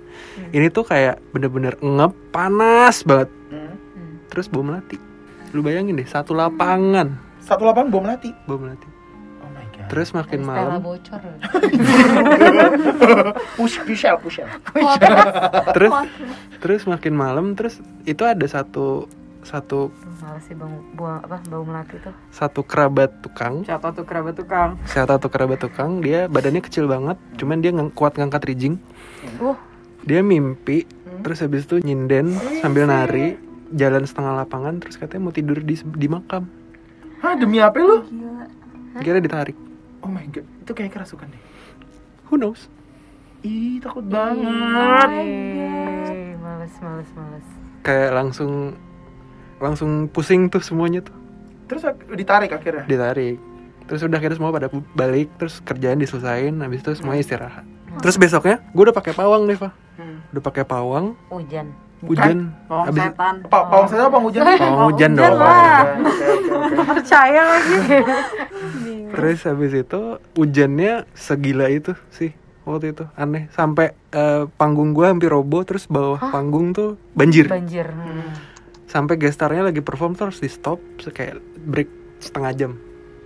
[0.52, 3.32] Ini tuh kayak bener-bener ngep panas banget.
[3.52, 4.20] Hmm.
[4.28, 5.00] terus bom melati.
[5.56, 7.16] Lu bayangin deh satu lapangan.
[7.40, 8.30] Satu lapangan bom melati.
[8.44, 8.88] bom melati.
[9.40, 9.88] Oh my god.
[9.88, 10.80] terus makin malam.
[10.84, 11.20] bocor
[13.56, 14.48] push pushel pushel
[15.72, 15.92] terus
[16.60, 19.08] terus makin malam terus itu ada satu
[19.46, 22.10] satu Males sih bang buang apa bau melati tuh.
[22.28, 24.74] satu kerabat tukang Siapa tuh kerabat tukang?
[24.84, 28.76] siapa satu kerabat tukang dia badannya kecil banget cuman dia ngang- kuat ngangkat rijing
[29.36, 29.58] Uh,
[30.02, 30.86] dia mimpi
[31.20, 32.30] terus habis itu nyinden
[32.60, 33.34] sambil nari
[33.68, 36.46] jalan setengah lapangan terus katanya mau tidur di di makam
[37.18, 38.06] Hah demi apa lu?
[38.96, 39.56] kira ditarik
[39.98, 41.42] Oh my god, itu kayak kerasukan deh.
[42.24, 42.70] who knows
[43.40, 45.08] Ih takut banget.
[45.10, 47.46] eh, males males males.
[47.80, 48.78] kayak langsung
[49.58, 51.14] langsung pusing tuh semuanya tuh
[51.66, 52.84] Terus ditarik akhirnya.
[52.84, 53.36] ditarik
[53.84, 57.64] terus udah akhirnya semua pada balik terus kerjaan diselesain habis itu semuanya istirahat
[57.96, 59.70] terus besoknya gue udah pakai pawang deh Fa.
[59.94, 60.20] Hmm.
[60.28, 61.70] udah pakai pawang Hujan.
[61.98, 63.34] hujan Pawang habis setan.
[63.46, 64.42] Pa pawang saya apa hujan?
[64.44, 65.82] pawang hujan hujan dong lah.
[66.92, 67.76] Percaya lagi.
[69.14, 70.00] terus habis itu
[70.34, 76.18] hujannya segila itu sih waktu itu aneh sampai eh, panggung gua hampir roboh terus bawah
[76.20, 77.86] panggung tuh banjir Banjir.
[77.88, 78.34] Hmm.
[78.96, 82.72] Sampai gestarnya lagi perform terus di stop kayak break setengah jam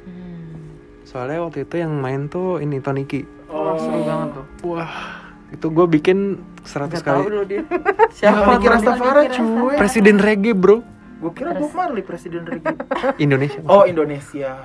[0.01, 0.75] Hmm.
[1.03, 4.45] soalnya waktu itu yang main tuh ini Toniki Oh, seru banget tuh.
[4.69, 4.91] wah
[5.49, 6.19] itu gue bikin
[6.61, 7.63] 100 Gak tahu kali dulu dia.
[8.17, 9.75] Siapa mikir Rastafari cuy?
[9.75, 10.83] presiden reggae bro
[11.19, 12.73] Gue kira Bob Marley presiden reggae.
[13.21, 14.57] Indonesia Oh Indonesia.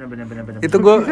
[0.00, 0.60] Bener bener bener bener.
[0.62, 0.96] itu gue.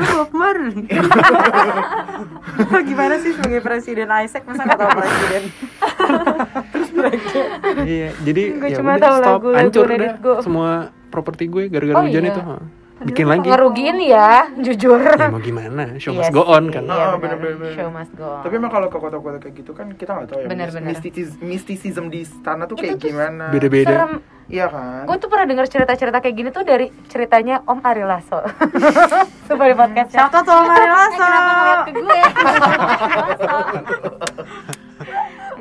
[2.84, 5.42] Gimana sih sebagai presiden Isaac masa nggak tahu presiden?
[7.86, 10.36] iya jadi Gua ya cuma udah tahu stop lagu-lagu hancur dah gua.
[10.40, 10.70] semua
[11.08, 12.30] properti gue gara-gara Oh, hujan iya.
[12.30, 12.56] itu ha.
[13.00, 14.98] bikin lagi Ngerugiin ya, jujur.
[14.98, 17.36] ya mau gimana show Iya must go on kan Iya, benar.
[17.38, 17.72] bener, bener.
[17.72, 18.42] Show must go on.
[18.42, 20.46] Tapi emang kalau ke kota-kota kayak gitu kan kita nggak tahu ya.
[20.48, 21.26] Bener, mis- bener.
[21.40, 23.44] Mysticism di sana tuh Itu kayak tuh gimana?
[23.48, 24.12] beda-beda serem.
[24.48, 25.04] Iya kan?
[25.04, 28.40] Gue tuh pernah dengar cerita-cerita kayak gini tuh dari ceritanya Om Ari Lasso.
[29.48, 30.24] Coba di podcast ya.
[30.24, 31.20] Siapa tuh Mari Lasso?
[31.20, 32.20] Kenapa ngeliat ke gue?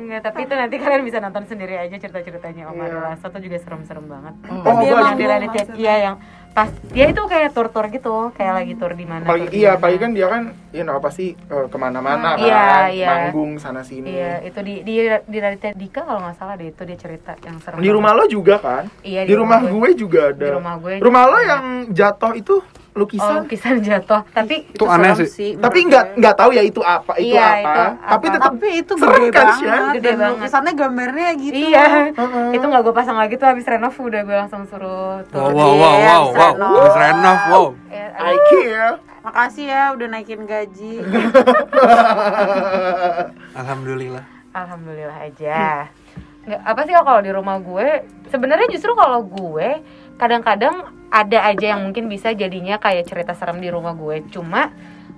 [0.08, 2.96] Enggak, tapi itu nanti kalian bisa nonton sendiri aja cerita-ceritanya Om Iya.
[3.12, 4.34] Lasso tuh juga serem-serem banget.
[4.48, 6.16] Oh, Pas dia yang di ya, iya yang
[6.56, 9.28] pas dia itu kayak tur-tur gitu, kayak lagi tur di mana.
[9.28, 10.42] Di iya, apalagi kan dia kan
[10.72, 13.08] you know pasti eh, ke mana-mana kan, Iya, iya.
[13.12, 14.16] manggung sana sini.
[14.16, 14.94] Iya, itu di di
[15.28, 17.84] di Raditya Dika kalau nggak salah deh itu dia cerita yang serem.
[17.84, 18.88] Di rumah lo juga kan?
[19.04, 20.40] Iya, di, rumah gue juga ada.
[20.48, 22.54] Di rumah gue Rumah juga lo yang jatuh itu
[22.98, 23.34] Oh, lukisan.
[23.40, 24.26] lukisan jatuh.
[24.28, 27.54] Tapi itu aneh serem sih Tapi nggak nggak tahu ya itu apa, itu Iya, apa.
[27.54, 28.34] itu Tapi apa.
[28.34, 29.56] tetap Tapi itu gede kan, banget.
[29.60, 29.82] Shan?
[29.92, 30.32] Gede Dan banget.
[30.34, 31.54] lukisannya gambarnya gitu.
[31.68, 32.48] Iya, Heeh.
[32.52, 35.38] itu nggak gue pasang lagi tuh habis renov udah gue langsung suruh tuh.
[35.38, 36.74] wow wow wow Iya, wow bisa wow.
[36.76, 38.94] Habis renov wow Eh, I care.
[39.18, 40.94] Makasih ya udah naikin gaji.
[43.54, 45.86] alhamdulillah Alhamdulillah aja.
[46.40, 47.88] Nggak, apa sih kalau di rumah gue?
[48.26, 49.84] Sebenarnya justru kalau gue
[50.18, 54.28] kadang-kadang ada aja yang mungkin bisa jadinya kayak cerita serem di rumah gue.
[54.28, 54.68] Cuma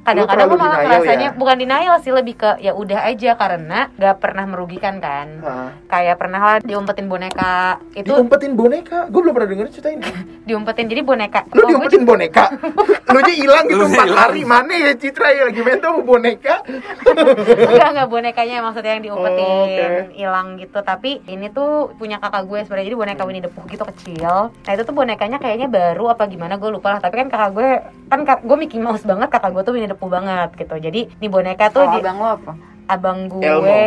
[0.00, 1.36] kadang-kadang gue malah rasanya ya?
[1.36, 5.28] bukan denial sih lebih ke ya udah aja karena nggak pernah merugikan kan.
[5.40, 5.68] Hah.
[5.86, 10.04] Kayak pernah lah diumpetin boneka itu Diumpetin boneka, gue belum pernah denger cerita ini.
[10.48, 11.40] diumpetin jadi boneka.
[11.46, 12.44] Lu Oh, gue diumpetin boneka,
[13.12, 16.54] lu aja hilang gitu empat hari mana ya Citra ya lagi main tuh boneka.
[17.70, 19.86] enggak enggak bonekanya maksudnya yang diumpetin Oh, oke.
[20.14, 23.82] hilang gitu tapi ini tuh punya kakak gue sebenarnya jadi boneka Winnie the Pooh gitu
[23.84, 27.50] kecil nah itu tuh bonekanya kayaknya baru apa gimana gue lupa lah tapi kan kakak
[27.52, 27.68] gue
[28.06, 31.26] kan kak- gue Mickey Mouse banget kakak gue tuh Winnie Pooh banget gitu jadi ini
[31.26, 32.53] boneka tuh Kalau di- abang lo apa?
[32.88, 33.70] abang gue Elmo.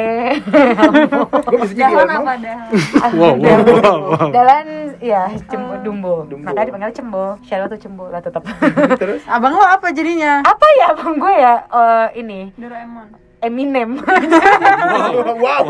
[1.43, 2.23] Gue bisa jadi Dahan Elmo.
[2.23, 2.69] apa dahan?
[3.11, 4.27] wow wow wow, wow.
[4.31, 6.23] Dalan ya cembo dumbo.
[6.23, 6.45] Dumbo.
[6.45, 8.47] makanya dipanggil cembo Shadow tuh cembo lah tetap
[9.01, 10.39] Terus Abang lo apa jadinya?
[10.41, 13.07] apa ya abang gue ya Eh, ini Doraemon.
[13.41, 13.99] Eminem
[15.35, 15.63] wow, wow,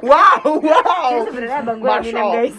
[0.00, 1.08] wow, wow.
[1.12, 2.56] Jadi sebenarnya abang gue Eminem guys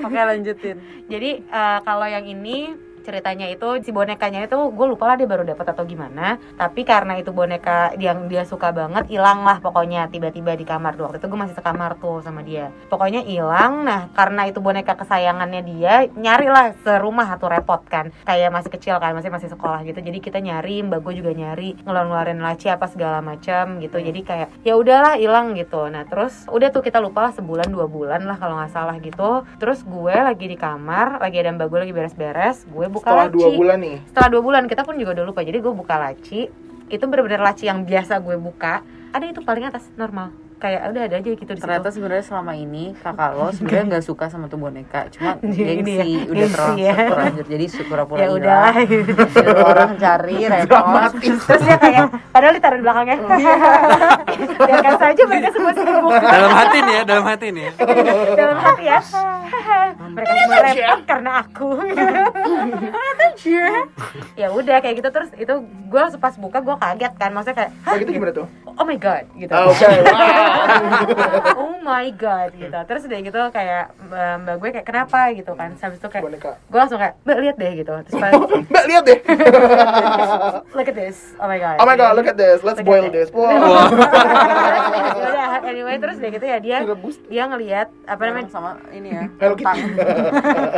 [0.00, 0.76] Oke lanjutin.
[1.06, 2.74] Jadi eh, kalau yang ini
[3.08, 6.36] ceritanya itu si bonekanya itu gue lupa lah dia baru dapat atau gimana.
[6.60, 10.92] Tapi karena itu boneka yang dia suka banget hilang lah pokoknya tiba-tiba di kamar.
[11.00, 12.68] Waktu itu gue masih sekamar tuh sama dia.
[12.92, 13.88] Pokoknya hilang.
[13.88, 18.12] Nah karena itu boneka kesayangannya dia nyari lah serumah atau repot kan.
[18.28, 20.04] Kayak masih kecil kan masih masih sekolah gitu.
[20.04, 23.96] Jadi kita nyari mbak gue juga nyari ngeluarin laci apa segala macam gitu.
[23.96, 25.88] Jadi kayak ya udahlah hilang gitu.
[25.88, 29.48] Nah terus udah tuh kita lupa lah sebulan dua bulan lah kalau nggak salah gitu.
[29.56, 33.36] Terus gue lagi di kamar lagi ada mbak gue lagi beres-beres gue buka Setelah laci.
[33.38, 33.96] dua bulan nih.
[34.10, 35.40] setelah dua bulan kita pun juga udah lupa.
[35.40, 36.40] Jadi gue buka laci.
[36.88, 38.82] Itu bener-bener laci yang biasa gue buka.
[39.08, 42.90] Ada itu paling atas normal kayak udah ada aja gitu di ternyata sebenarnya selama ini
[42.98, 46.76] kakak lo sebenarnya nggak suka sama tuh boneka cuma Ini ya, gengsi udah gengsi terlalu
[46.82, 46.94] ya.
[46.98, 50.84] terlanjur jadi pura-pura ya Nyuruh orang cari repot.
[51.22, 53.16] Terus dia kayak padahal ditaruh di belakangnya.
[54.68, 56.12] Biarkan saja mereka semua sibuk.
[56.12, 57.72] Dalam hati nih ya dalam hati nih ya.
[58.34, 58.98] dalam hati ya.
[60.10, 61.68] Mereka semua repot karena aku.
[64.34, 65.08] Ya udah kayak gitu.
[65.08, 67.30] Terus itu gue pas buka gue kaget kan.
[67.32, 68.46] Maksudnya kayak Oh gitu gimana tuh?
[68.78, 69.50] oh my god gitu.
[69.50, 69.74] Oh.
[71.60, 75.74] oh my god gitu terus udah gitu kayak mbak mbak gue kayak kenapa gitu kan
[75.74, 76.52] habis itu kayak Boneka.
[76.58, 78.32] gue langsung kayak mbak lihat deh gitu terus pas
[78.70, 79.18] Mbak lihat deh.
[80.76, 82.60] look at this oh my god Oh my god, look at this.
[82.60, 83.28] Let's Look at boil this.
[83.30, 83.48] Wow.
[83.48, 86.76] Ya udah anyway terus udah gitu ya dia
[87.28, 89.66] dia ngelihat apa namanya sama ini ya Hello Kitty.
[89.66, 89.78] tang.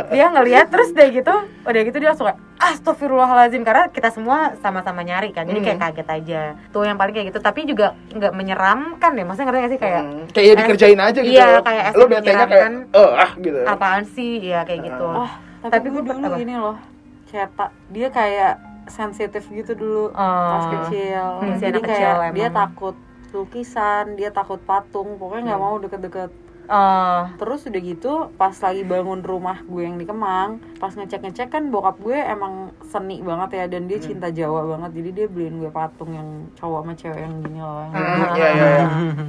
[0.09, 5.01] dia ngelihat terus udah gitu udah gitu dia langsung kayak astagfirullahalazim karena kita semua sama-sama
[5.01, 5.85] nyari kan jadi kayak Hmm.
[5.87, 9.69] kaget aja tuh yang paling kayak gitu tapi juga nggak menyeramkan deh maksudnya ngerti gak
[9.69, 11.33] sih kayak Hmm, Kayak ya dikerjain aja gitu.
[11.33, 12.73] Iya, kayak Lo betenya kayak menyeramkan.
[12.91, 13.59] eh ah gitu.
[13.63, 16.37] apaan sih ya kayak gitu oh tapi, Tapi gue dulu apa?
[16.37, 16.77] ini loh
[17.25, 18.53] cetak dia kayak
[18.87, 20.71] sensitif gitu dulu pas Oh.
[20.81, 22.57] kecil Hmm, si jadi anak kecil kayak dia emang.
[22.57, 22.95] takut
[23.31, 26.31] lukisan dia takut patung pokoknya nggak mau deket-deket
[26.71, 31.67] oh Terus udah gitu pas lagi bangun rumah gue yang di Kemang, pas ngecek-ngecek kan
[31.67, 35.03] bokap gue emang seni banget ya dan dia cinta Jawa banget.
[35.03, 37.83] Jadi dia beliin gue patung yang cowok sama cewek yang gini loh.
[37.85, 38.69] yang Hmm, iya iya.
[38.71, 38.85] iya.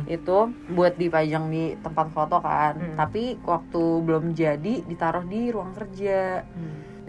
[0.07, 2.78] Itu buat dipajang di tempat foto kan.
[2.78, 2.96] Hmm.
[2.96, 6.46] Tapi waktu belum jadi ditaruh di ruang kerja.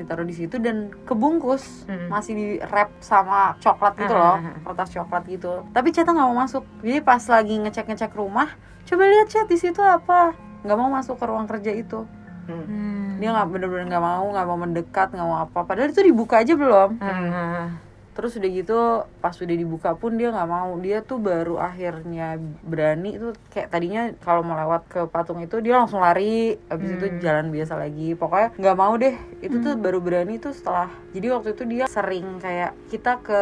[0.04, 2.08] Ditaruh di situ dan kebungkus Hmm.
[2.08, 5.64] masih di wrap sama coklat gitu loh, kertas coklat gitu.
[5.72, 6.64] Tapi Ceta nggak mau masuk.
[6.80, 8.52] Jadi pas lagi ngecek-ngecek rumah,
[8.84, 12.04] coba lihat chat di situ apa nggak mau masuk ke ruang kerja itu
[12.44, 13.16] Hmm.
[13.18, 16.54] dia nggak bener-bener nggak mau nggak mau mendekat nggak mau apa padahal itu dibuka aja
[16.54, 17.80] belum Hmm.
[18.14, 18.80] Terus udah gitu
[19.20, 20.78] pas udah dibuka pun dia nggak mau.
[20.80, 25.82] Dia tuh baru akhirnya berani tuh kayak tadinya kalau mau lewat ke patung itu dia
[25.82, 28.14] langsung lari habis itu jalan biasa lagi.
[28.14, 29.16] Pokoknya nggak mau deh.
[29.42, 33.42] Itu tuh baru berani tuh setelah jadi waktu itu dia sering kayak kita ke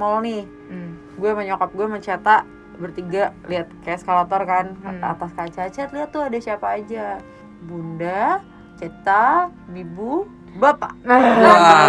[0.00, 0.44] mall nih.
[0.66, 0.98] Hmm.
[1.16, 2.42] gue sama nyokap gue mencetak
[2.76, 5.00] bertiga lihat ke eskalator kan Hmm.
[5.00, 7.22] atas kaca cet lihat tuh ada siapa aja.
[7.64, 8.44] Bunda
[8.76, 10.92] ceta bibu bapak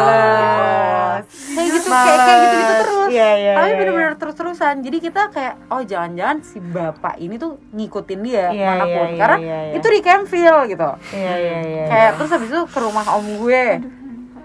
[0.08, 1.26] Males.
[1.50, 5.22] kayak gitu kayak kayak gitu gitu terus Iya, iya, tapi iya, bener-bener terus-terusan jadi kita
[5.30, 9.38] kayak oh jangan-jangan si bapak ini tuh ngikutin dia Iya, mana pun iya, iya, karena
[9.40, 9.74] iya, iya.
[9.74, 11.84] itu di Campville gitu Iya iya iya.
[11.88, 13.66] kayak terus habis itu ke rumah om gue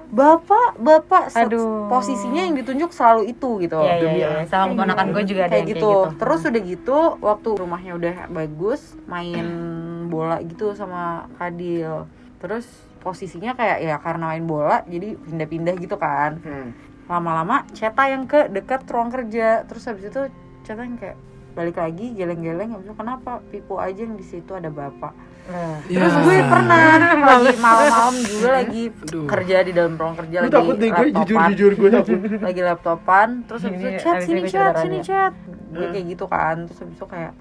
[0.08, 1.88] bapak bapak se- Aduh.
[1.88, 4.28] posisinya yang ditunjuk selalu itu gitu Iya iya iya.
[4.46, 5.92] Sama keponakan gue juga ada kayak yang gitu.
[6.14, 9.46] Terus udah gitu waktu rumahnya udah bagus main
[10.06, 11.02] bola gitu sama
[11.35, 12.04] Kadil.
[12.38, 12.68] Terus
[13.02, 16.38] posisinya kayak ya karena main bola jadi pindah-pindah gitu kan.
[16.38, 16.70] Hmm.
[17.04, 19.66] Lama-lama Ceta yang ke dekat ruang kerja.
[19.66, 20.20] Terus habis itu
[20.62, 21.18] Ceta yang kayak
[21.52, 25.12] balik lagi geleng-geleng habis itu kenapa pipu aja yang di situ ada bapak
[25.42, 25.82] Nah.
[25.82, 26.22] terus Ya.
[26.22, 29.26] gue pernah lagi malam-malam juga lagi Aduh.
[29.26, 32.18] kerja di dalam ruang kerja Gue lagi takut deh gue laptopan jujur jujur gue takut.
[32.46, 35.32] lagi laptopan terus habis itu chat sini ini chat sini chat
[35.68, 35.92] gue Hmm.
[35.92, 37.32] kayak gitu kan terus habis itu kayak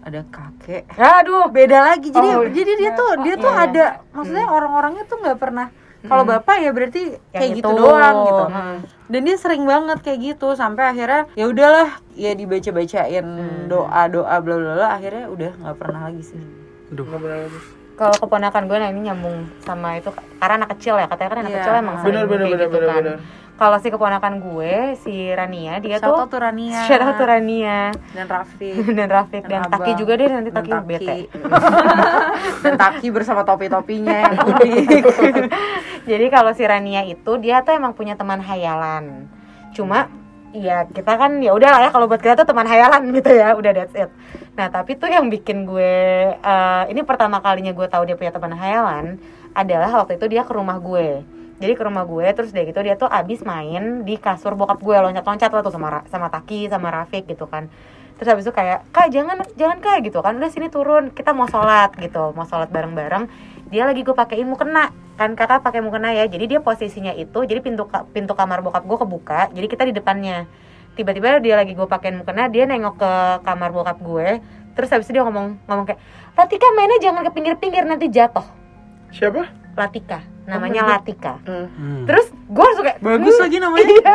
[0.00, 1.48] ada kakek Aduh.
[1.48, 3.66] beda lagi jadi Oh, jadi dia tuh dia tuh iya, iya.
[3.66, 5.68] ada maksudnya orang-orangnya tuh nggak pernah
[6.00, 7.76] kalau bapak ya berarti Yang kayak gitu itu.
[7.76, 8.76] doang gitu Hmm.
[9.06, 13.26] dan dia sering banget kayak gitu sampai akhirnya ya udahlah ya dibaca bacain
[13.66, 16.40] doa doa bla bla bla akhirnya udah nggak pernah lagi sih
[16.90, 17.06] Aduh.
[17.94, 20.08] Kalau keponakan gue nah ini nyambung sama itu
[20.40, 21.58] karena anak kecil ya katanya kan anak Iya.
[21.60, 22.96] kecil emang sering Bener bener kayak bener gitu bener kan.
[22.96, 23.16] bener.
[23.60, 27.28] Kalau si keponakan gue si Rania dia Shout tuh out to Rania shout out to
[27.28, 31.18] Rania dan Raffi dan Rafiq Dan dan, Taki juga deh nanti dan Taki bete.
[32.64, 34.34] dan Taki bersama topi-topinya yang
[36.10, 39.28] Jadi kalau si Rania itu dia tuh emang punya teman hayalan.
[39.76, 40.08] Cuma
[40.56, 43.52] ya kita kan ya udah lah ya kalau buat kita tuh teman hayalan gitu ya,
[43.52, 44.10] udah that's it.
[44.56, 45.94] Nah, tapi tuh yang bikin gue
[46.32, 49.20] eh, ini pertama kalinya gue tahu dia punya teman hayalan
[49.52, 51.22] adalah waktu itu dia ke rumah gue.
[51.60, 54.96] Jadi ke rumah gue terus dia gitu dia tuh abis main di kasur bokap gue
[54.96, 57.68] loncat-loncat lah tuh sama sama Taki sama Rafiq gitu kan.
[58.16, 60.36] Terus habis itu kayak, "Kak, jangan jangan Kak gitu kan.
[60.36, 62.36] Udah sini turun, kita mau sholat gitu.
[62.36, 63.28] Mau sholat bareng-bareng."
[63.72, 64.92] Dia lagi gue pakein mukena.
[65.16, 66.28] Kan kakak pakai mukena ya.
[66.28, 69.40] Jadi dia posisinya itu jadi pintu pintu kamar bokap gue kebuka.
[69.56, 70.44] Jadi kita di depannya.
[71.00, 74.44] Tiba-tiba dia lagi gue pakein mukena, dia nengok ke kamar bokap gue.
[74.76, 76.00] Terus habis itu dia ngomong ngomong kayak,
[76.36, 78.44] "Latika mainnya jangan ke pinggir-pinggir nanti jatuh."
[79.16, 79.59] Siapa?
[79.76, 80.18] Latika.
[80.46, 80.92] Namanya Oh God.
[80.98, 81.32] Latika.
[81.46, 81.66] Hmm.
[81.70, 82.04] Hmm.
[82.06, 84.14] Terus gue langsung kayak bagus lagi namanya Iya.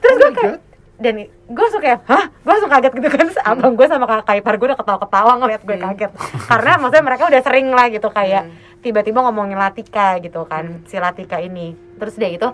[0.00, 0.54] Terus gue Oh kayak
[0.96, 4.40] dan gue langsung kayak hah gue langsung kaget gitu kan Terus abang gue sama kakak
[4.40, 6.10] ipar gue udah ketawa-ketawa ngeliat gue kaget
[6.48, 8.48] karena maksudnya mereka udah sering lah gitu kayak
[8.80, 12.48] tiba-tiba ngomongin Latika gitu kan si Latika ini terus dia gitu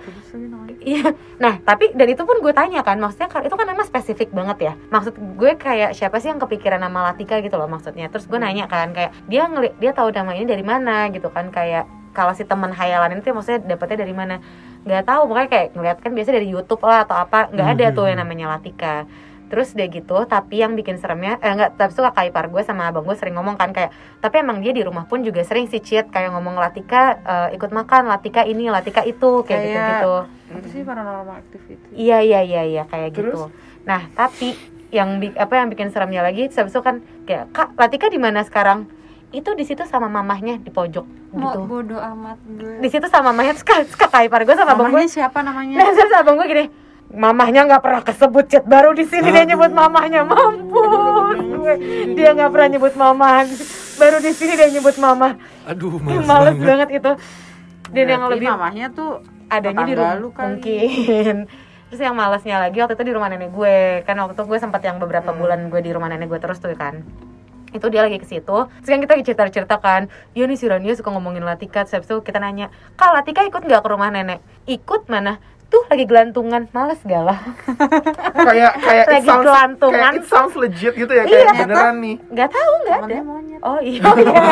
[0.83, 4.35] Iya, nah tapi dan itu pun gue tanya kan, maksudnya kan itu kan nama spesifik
[4.35, 4.73] banget ya.
[4.91, 8.11] Maksud gue kayak siapa sih yang kepikiran nama Latika gitu loh maksudnya.
[8.11, 11.55] Terus gue nanya kan kayak dia ngeli dia tahu nama ini dari mana gitu kan
[11.55, 14.37] kayak kalau si teman hayalan itu maksudnya dapetnya dari mana?
[14.85, 18.07] Nggak tahu, pokoknya kayak ngeliat kan biasa dari YouTube lah atau apa, nggak ada tuh
[18.07, 19.05] yang namanya Latika.
[19.53, 22.88] Terus dia gitu, tapi yang bikin seremnya, eh enggak, tapi suka kakak ipar gue sama
[22.88, 25.77] abang gue sering ngomong kan kayak, tapi emang dia di rumah pun juga sering sih
[25.77, 30.14] cheat kayak ngomong Latika eh, ikut makan, Latika ini, Latika itu, kayak Kayak- gitu-gitu.
[30.57, 31.88] Apa sih paranormal activity?
[31.92, 33.29] Iya iya iya iya kayak Terus?
[33.29, 33.40] gitu.
[33.85, 34.57] Nah tapi
[34.88, 38.88] yang apa yang bikin seremnya lagi, habis itu kan kayak kak Latika di mana sekarang?
[39.33, 41.59] Itu di situ sama mamahnya di pojok gitu.
[41.64, 42.79] bodoh amat gue.
[42.79, 45.09] Di situ sama mamahnya kakak ipar gue sama abang gue.
[45.09, 45.81] Siapa namanya?
[45.81, 46.64] Nah terus abang gue gini,
[47.09, 51.75] mamahnya nggak pernah kesebut chat baru di sini dia nyebut mamahnya mampus gue.
[52.12, 53.49] Dia nggak pernah nyebut mamah,
[53.97, 55.33] baru di sini dia nyebut mamah.
[55.64, 56.68] Aduh, males, Males banget.
[56.68, 57.12] banget itu.
[57.88, 59.11] Dan yang Berarti lebih mamahnya tuh
[59.49, 60.45] adanya di rumah lu kali.
[60.57, 61.37] mungkin
[61.92, 64.81] terus yang malasnya lagi waktu itu di rumah nenek gue kan waktu itu gue sempat
[64.81, 67.05] yang beberapa bulan gue di rumah nenek gue terus tuh kan
[67.73, 70.93] itu dia lagi ke situ kan kita lagi cerita cerita kan iya nih si Rania
[70.93, 75.07] suka ngomongin Latika terus itu kita nanya kak Latika ikut nggak ke rumah nenek ikut
[75.07, 77.41] mana tuh lagi gelantungan males gak lah
[78.47, 80.05] kayak kayak Lagi sounds kelantungan.
[80.05, 81.53] kayak it sounds legit gitu ya kayak Iya.
[81.65, 83.61] beneran nih nggak tahu nggak ada monyet.
[83.63, 84.45] oh iya, iya.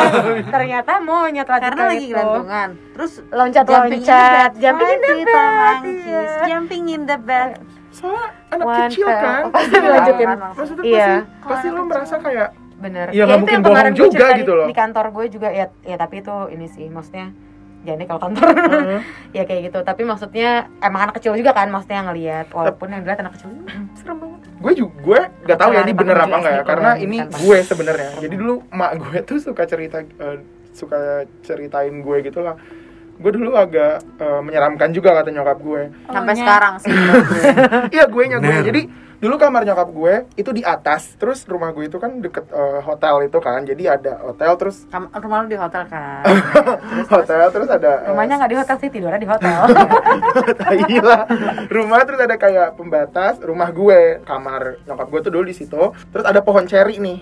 [0.43, 2.11] ternyata monyet Latika Karena lagi itu.
[2.11, 2.69] gelantungan.
[2.91, 6.21] Terus loncat jumping in the loncat bed, jumping in the bed iya.
[6.47, 7.51] jumping in the bed.
[7.91, 9.19] soalnya anak One kecil fell.
[9.19, 11.11] kan Oh, pasti dilanjutin maksudnya Iya.
[11.21, 12.49] pasti pasti lo merasa kayak
[12.81, 13.07] bener.
[13.09, 14.67] Iya, nggak itu mungkin yang bohong kemarin gue juga cerita di- gitu loh.
[14.67, 17.27] di kantor gue juga ya ya tapi itu ini sih maksudnya
[17.81, 18.45] deh kalau kantor.
[18.51, 19.01] Heeh.
[19.37, 19.79] ya kayak gitu.
[19.81, 22.45] Tapi maksudnya emang anak kecil juga kan maksudnya ngelihat.
[22.49, 24.39] Walaupun yang dilihat anak kecil "Hmm, serem banget.
[24.57, 28.09] Gue juga gue nggak tahu ya ini bener apa enggak ya karena ini gue sebenarnya.
[28.19, 30.37] Jadi dulu mak gue tuh suka cerita eh,
[30.71, 30.99] suka
[31.41, 32.53] ceritain gue gitu lah.
[33.17, 35.81] Gue dulu agak eh, menyeramkan juga kata nyokap gue.
[36.07, 36.37] Sampai Ohnya.
[36.37, 36.89] sekarang sih.
[37.97, 38.57] iya gue nya gue.
[38.63, 38.81] Jadi
[39.21, 43.21] dulu kamar nyokap gue itu di atas terus rumah gue itu kan deket eh, hotel
[43.21, 46.25] itu kan jadi ada hotel terus Kam- rumah lu di hotel kan?
[47.13, 49.59] hotel terus ada eh, rumahnya nggak di hotel sih tidurnya di hotel.
[51.01, 51.25] Lah.
[51.67, 55.81] rumah terus ada kayak pembatas rumah gue kamar nyokap gue tuh dulu di situ.
[56.09, 57.19] Terus ada pohon ceri nih.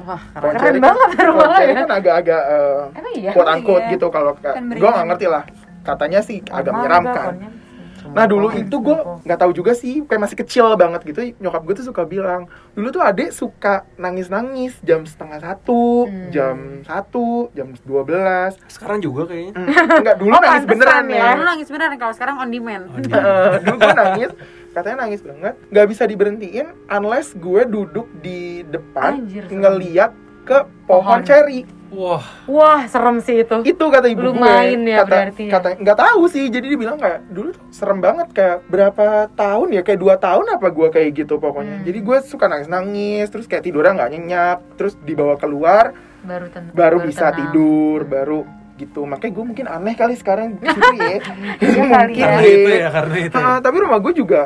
[0.00, 1.74] Wah, pohon Keren ceri banget kan, rumah pohon lo ya.
[1.76, 2.42] kan agak-agak
[2.90, 3.30] emang iya?
[3.32, 3.92] quote unquote Iya.
[3.92, 5.44] gitu kalau Kan gue nggak ngerti lah.
[5.82, 7.32] Katanya sih agak menyeramkan
[8.06, 11.74] nah dulu itu gue nggak tahu juga sih kayak masih kecil banget gitu nyokap gue
[11.74, 16.28] tuh suka bilang dulu tuh adek suka nangis nangis jam setengah satu Hmm.
[16.28, 19.54] jam satu jam dua belas Sekarang juga kayaknya.
[19.94, 21.16] enggak dulu Oh, nangis pantesan beneran ya.
[21.16, 22.84] ya Lu nangis beneran kalau sekarang on demand.
[22.98, 24.30] Eh, dulu gue nangis
[24.70, 30.10] katanya nangis banget nggak bisa diberhentiin unless gue duduk di depan Anjir, ngeliat
[30.44, 31.20] ke pohon Pohon.
[31.22, 35.52] ceri Wah, wah serem sih itu itu kata ibu gue Lumayan ya kata, berarti ya.
[35.52, 39.68] kata nggak tahu sih jadi dia bilang kayak dulu tuh serem banget kayak berapa tahun
[39.70, 41.86] ya kayak dua tahun apa gue kayak gitu pokoknya Hmm.
[41.86, 46.74] jadi gue suka nangis nangis terus kayak tidurnya nggak nyenyak terus dibawa keluar baru ten-
[46.74, 47.38] baru bisa tenang.
[47.46, 48.40] tidur baru
[48.74, 50.74] gitu makanya gue mungkin aneh kali sekarang ya
[51.62, 52.26] Iya kali mungkin ya.
[52.26, 53.34] karena itu ya, karena itu.
[53.38, 53.46] ya.
[53.46, 54.42] Ah, tapi rumah gue juga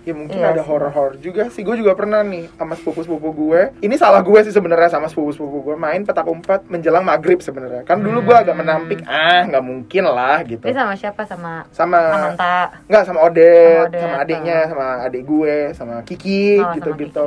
[0.00, 1.60] ya mungkin Iya ada horor-horor juga sih.
[1.60, 5.76] Gue juga pernah nih sama sepupu-sepupu gue ini salah gue sih sebenarnya sama sepupu-sepupu gue
[5.76, 7.82] main petak umpet menjelang maghrib sebenarnya.
[7.82, 8.60] Kan dulu gue agak Hmm.
[8.60, 10.62] menampik ah nggak mungkin lah gitu.
[10.62, 11.22] Ini sama siapa?
[11.22, 14.68] Sama sama Amanta nggak sama Odet, Sama Odet, sama adiknya oh.
[14.68, 17.26] sama adik gue sama Kiki Oh, sama gitu gitu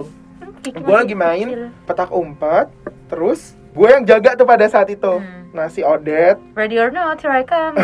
[0.61, 1.67] Kiki gue lagi main kecil.
[1.83, 2.67] petak umpet
[3.07, 5.13] terus gue yang jaga tuh pada saat itu.
[5.15, 5.51] Hmm.
[5.51, 7.75] nah si Odet Ready or not, here I come.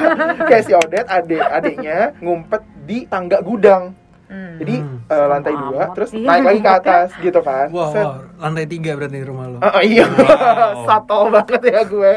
[0.48, 3.90] kayak si Odet adik adiknya ngumpet di tangga gudang
[4.26, 4.58] Hmm.
[4.58, 4.98] jadi Hmm.
[5.06, 5.88] eh, lantai Sama dua amat.
[5.92, 6.82] terus Iya, naik lagi ke ngumpetnya.
[6.82, 8.02] atas gitu kan Wow, Set.
[8.02, 9.58] wow, lantai tiga berarti di rumah lo.
[9.60, 10.82] Ah, iya Wow.
[10.86, 12.12] Subtle banget ya gue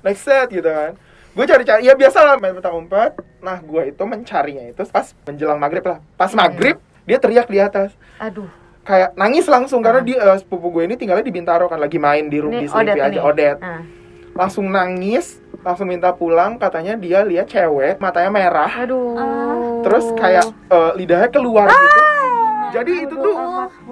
[0.00, 0.92] Like set gitu kan
[1.32, 5.56] Gue cari-cari, ya biasa lah main petak umpet Nah gue itu mencarinya itu pas menjelang
[5.56, 8.48] maghrib lah Pas maghrib dia teriak di atas Aduh.
[8.82, 12.26] Kayak nangis langsung karena dia eh, sepupu gue ini tinggalnya di Bintaro kan Lagi main
[12.26, 13.20] di rumah di Odet aja.
[13.22, 13.80] Odet Ah.
[14.34, 18.70] Langsung nangis Langsung minta pulang Katanya dia lihat cewek Matanya merah.
[18.78, 19.82] Aduh.
[19.82, 22.00] Terus kayak eh, lidahnya keluar gitu.
[22.66, 23.34] Jadi itu tuh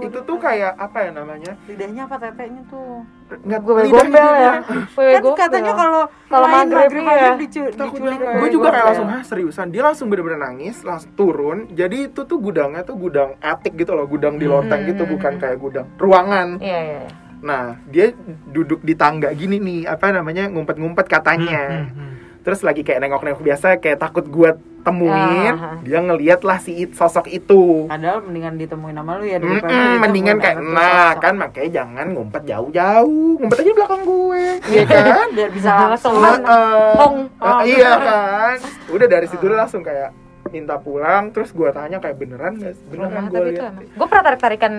[0.02, 1.52] Itu tuh kayak apa ya namanya?
[1.64, 3.02] Lidahnya apa tetenya tuh?
[3.24, 4.52] Nggak gue gombel ya.
[4.60, 7.38] Kan katanya kalau Kalau main maghrib iya.
[7.38, 9.66] dicu- diculik gue juga kayak langsung hah seriusan.
[9.70, 11.70] Dia langsung bener-bener nangis langsung turun.
[11.72, 14.90] Jadi itu tuh gudangnya tuh gudang attic gitu loh gudang di loteng Hmm.
[14.92, 16.58] gitu bukan kayak gudang ruangan.
[16.60, 17.00] Iya, iya.
[17.44, 22.12] Nah dia duduk di tangga gini nih apa namanya ngumpet-ngumpet katanya Hmm, hmm, hmm.
[22.40, 25.80] terus lagi kayak nengok-nengok biasa kayak takut gue temuin Ah.
[25.80, 29.96] dia ngeliat lah si it- sosok itu Padahal mendingan ditemuin sama lu ya daripada ditemuin
[29.98, 30.80] mendingan kayak nah
[31.10, 31.20] sosok.
[31.20, 36.14] kan makanya jangan ngumpet jauh-jauh ngumpet aja di belakang gue iya kan biar bisa Langsung
[36.16, 36.92] langsung Heeh.
[36.94, 37.16] Hong.
[37.38, 38.56] Eh, iya kan
[38.88, 40.12] udah dari situ langsung kayak
[40.54, 43.72] minta pulang terus gue tanya kayak beneran gak beneran rumah gue tapi itu lihat.
[43.74, 43.84] emang.
[43.98, 44.74] Gue pernah tarik tarikan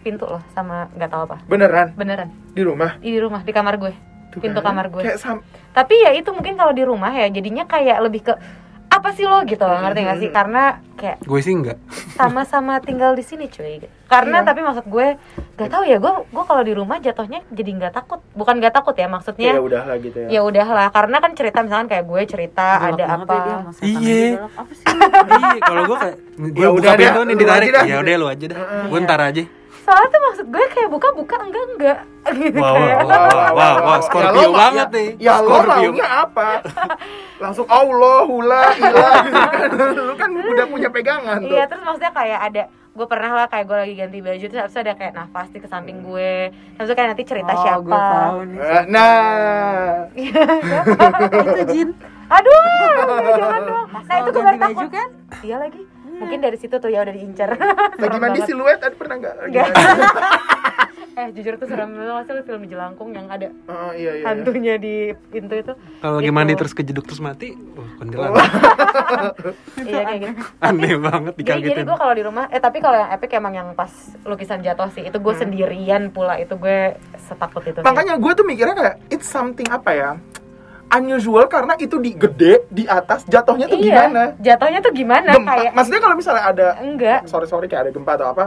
[0.00, 1.36] pintu loh sama nggak tahu apa.
[1.44, 1.86] Beneran?
[1.92, 2.28] Beneran.
[2.56, 2.90] Di rumah?
[2.96, 3.92] Di rumah di kamar gue.
[4.32, 4.72] Tuh pintu kan.
[4.72, 5.04] kamar gue.
[5.04, 5.44] Kayak sam
[5.76, 8.34] tapi ya itu mungkin kalau di rumah ya jadinya kayak lebih ke
[8.88, 9.44] apa sih lo?
[9.44, 10.30] gitu ngerti gak sih?
[10.32, 11.76] Karena kayak gue sih enggak
[12.16, 14.46] sama-sama tinggal di sini cuy karena Iya.
[14.48, 15.06] tapi maksud gue
[15.60, 18.20] nggak tahu ya gue gue kalau di rumah jatuhnya jadi nggak takut.
[18.32, 20.28] Bukan nggak takut ya ya maksudnya udahlah gitu ya.
[20.32, 20.88] ya udahlah.
[20.88, 23.36] Karena kan cerita misalkan kayak gue cerita Galak ada apa.
[23.36, 24.24] ya Iya.
[25.38, 28.58] iya kalau gue kayak gue Ya udah pintu nih ditarik ya udah lu aja dah.
[28.88, 29.42] Gue ntar aja
[29.88, 31.98] soalnya tuh maksud gue kayak buka-buka enggak enggak.
[32.28, 32.96] Gitu Wow, kayak.
[33.00, 35.08] wow, wow, wow, wow, Scorpio Ya lo banget ya- nih.
[35.18, 35.72] ya lo Scorpio.
[35.88, 36.48] maunya apa?
[37.38, 39.96] Langsung Allah hula ilah gitu kan.
[39.96, 41.48] Lu kan udah punya pegangan tuh.
[41.50, 44.76] Iya terus maksudnya kayak ada gue pernah lah kayak gue lagi ganti baju terus habis
[44.76, 47.80] ada kayak nafas di ke samping gue itu kayak nanti cerita oh, siapa.
[47.80, 48.58] gue tahu nih.
[48.88, 50.10] Nah.
[51.48, 51.88] Itu Jin.
[52.28, 52.60] Aduh
[53.32, 53.88] jangan dong.
[53.88, 55.08] Nah itu gue ganti baru baju takut kan?
[55.40, 55.80] Iya lagi
[56.18, 57.48] mungkin dari situ tuh ya udah diincar
[57.94, 58.46] lagi mandi banget.
[58.46, 59.34] siluet ada pernah nggak?
[59.36, 59.66] Lagi Nggak.
[59.68, 60.02] mandi.
[61.18, 64.24] eh jujur tuh serem banget sih film jelangkung yang ada Oh, iya iya iya.
[64.24, 64.94] hantunya di
[65.26, 65.72] pintu itu.
[65.98, 68.38] Kalau lagi mandi terus kejeduk terus mati wah kuntilanak.
[69.80, 70.42] Iya kayak gitu.
[70.60, 71.84] Aneh banget jadi jadi dikagetin.
[71.84, 73.90] gue kalau di rumah eh tapi kalau yang epic emang yang pas
[74.22, 78.74] lukisan jatuh sih itu gue sendirian pula itu gue setakut itu makanya gue tuh mikirnya
[78.76, 80.10] kayak it's something apa ya
[80.90, 84.22] unusual karena itu di gede di atas jatuhnya tuh iya, gimana?
[84.38, 85.30] jatuhnya tuh gimana?
[85.30, 85.52] Gempa.
[85.54, 87.20] Kayak maksudnya kalau misalnya ada enggak.
[87.24, 88.44] Sorry sorry kayak ada gempa atau apa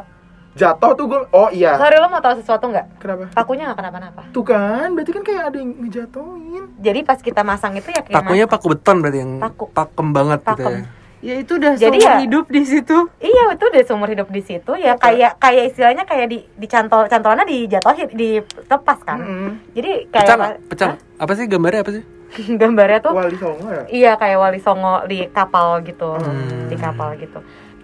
[0.51, 1.77] jatuh tuh gue oh iya.
[1.77, 2.99] Sorry lo mau tahu sesuatu nggak?
[2.99, 3.25] Kenapa?
[3.31, 4.21] Pakunya nggak kenapa-napa.
[4.29, 6.63] Tuh kan berarti kan kayak ada yang ngejatuhin.
[6.77, 8.59] Jadi pas kita masang itu ya kayak pakunya masang.
[8.59, 9.63] paku beton berarti yang Paku.
[9.71, 10.73] pakem banget gitu Pakem.
[10.73, 10.83] ya.
[11.21, 12.97] Ya itu udah Jadi seumur ya- hidup di situ.
[13.21, 14.97] Iya itu udah seumur hidup di situ ya.
[14.97, 19.21] Kayak kayak istilahnya kayak di dicantol cantolannya dijatuhin dilepas kan.
[19.21, 19.51] Mm-mm.
[19.71, 21.21] jadi pecah kayak pecah nggak?
[21.21, 22.03] apa sih gambarnya apa sih
[22.61, 23.83] gambarnya tuh wali songo ya?
[23.91, 26.15] Iya kayak wali songo di kapal gitu.
[26.15, 26.67] Hmm.
[26.71, 27.39] di kapal gitu.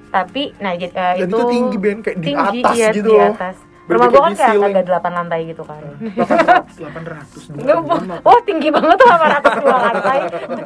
[0.08, 3.12] Tapi nah jadi eh, Dan itu itu tinggi, Ben, kayak di tinggi, atas iya, gitu.
[3.12, 3.56] di atas.
[3.88, 5.80] Rumah kayak kan di kayak agak delapan lantai gitu kan.
[5.80, 7.78] 800 800 Enggak,
[8.20, 10.20] wah tinggi banget tuh 800 dua lantai.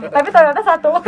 [0.10, 0.90] Tapi ternyata satu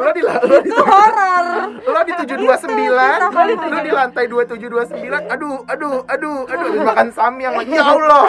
[0.00, 1.44] lo di lo di horor
[1.80, 8.24] lo di 729 lo di lantai 2729 aduh aduh aduh aduh makan samyang ya Allah.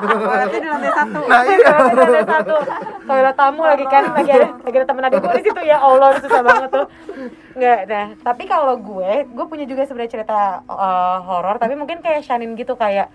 [0.00, 1.20] Berarti di lantai satu.
[1.28, 1.72] Nah iya.
[2.24, 2.56] satu.
[3.04, 6.08] Toilet tamu lagi kan lagi ada lagi ada temen adik gue di situ ya Allah
[6.22, 6.86] susah banget tuh.
[7.58, 12.24] Nggak nah tapi kalau gue gue punya juga sebenarnya cerita eh, horor tapi mungkin kayak
[12.24, 13.10] Shanin gitu kayak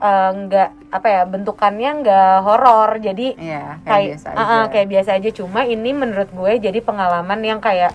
[0.00, 2.90] eh, nggak apa ya bentukannya nggak horor.
[3.00, 4.44] Jadi iya kayak kayak biasa aja.
[4.44, 5.30] ah, kayak biasa aja.
[5.32, 7.92] Cuma ini menurut gue jadi pengalaman yang kayak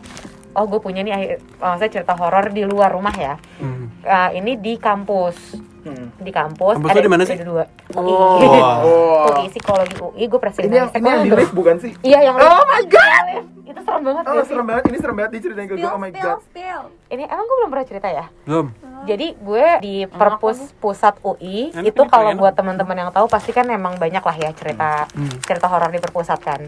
[0.52, 1.30] oh gue punya nih akhir
[1.64, 3.36] maksudnya cerita horor di luar rumah ya.
[3.62, 3.88] Hmm.
[4.04, 5.70] Eh, ini di kampus.
[5.82, 6.14] Hmm.
[6.22, 6.78] di kampus.
[6.78, 7.34] Kampus lu di mana sih?
[7.41, 7.66] ada dua.
[7.97, 8.38] Oh.
[8.38, 9.34] UI Oh.
[9.34, 11.91] UI psikologi UI gue presiden ini yang ini yang di lift bukan sih?
[12.06, 13.26] Iya yang oh my god
[13.72, 14.84] itu serem banget oh serem banget.
[14.91, 15.32] Ini serem banget.
[15.32, 16.39] Diceritain ke gue oh my god.
[17.11, 18.26] ini emang gue belum pernah cerita ya?
[18.47, 18.67] Belum.
[19.01, 23.65] Jadi gue di perpus pusat UI Enak itu kalau buat teman-teman yang tahu pasti kan
[23.67, 25.34] emang banyak lah ya cerita Hmm.
[25.43, 26.61] cerita horor di perpusat kan.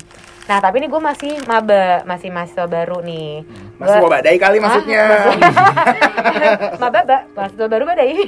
[0.43, 3.47] Nah tapi ini gue masih maba masih mahasiswa baru nih.
[3.80, 5.04] Masih mau badai kali maksudnya.
[6.82, 6.99] Maba
[7.32, 8.12] mahasiswa baru badai.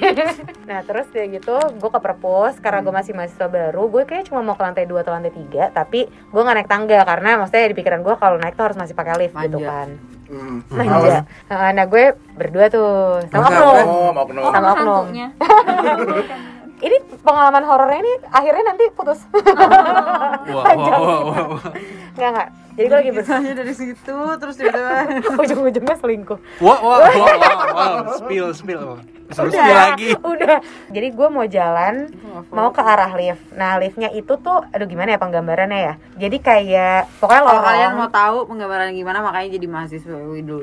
[0.66, 3.86] Nah terus kayak gitu gue ke perpus karena gue masih mahasiswa baru.
[3.92, 7.00] Gue kayak cuma mau ke lantai 2 atau lantai 3 tapi gue nggak naik tangga
[7.06, 9.70] karena maksudnya di pikiran gue kalau naik tuh harus masih pakai lift gitu Manja.
[9.70, 9.90] kan.
[10.26, 10.58] Hmm.
[10.74, 11.22] manja.
[11.54, 13.86] Nah, nah gue berdua tuh sama oknum.
[13.86, 15.06] Oh mau kenal sama oknum
[17.26, 19.20] pengalaman horornya ini akhirnya nanti putus.
[20.46, 21.64] Wah wah wah, wah, wah.
[22.16, 22.50] nggak nggak.
[22.76, 25.08] Jadi gue lagi ber Kisahnya dari situ terus tiba-tiba
[25.42, 26.40] ujung-ujungnya selingkuh.
[26.62, 27.92] Wah wah wah wah, wah.
[28.20, 29.00] spill spill.
[29.32, 30.12] Suruh spill lagi.
[30.22, 30.60] Udah.
[30.92, 32.12] Jadi gue mau jalan
[32.52, 33.42] mau ke arah lift.
[33.56, 35.94] Nah liftnya itu tuh aduh gimana ya penggambarannya ya?
[36.20, 37.66] Jadi kayak pokoknya kalau lorong.
[37.66, 40.62] kalian mau tahu penggambaran gimana makanya jadi mahasiswa dulu.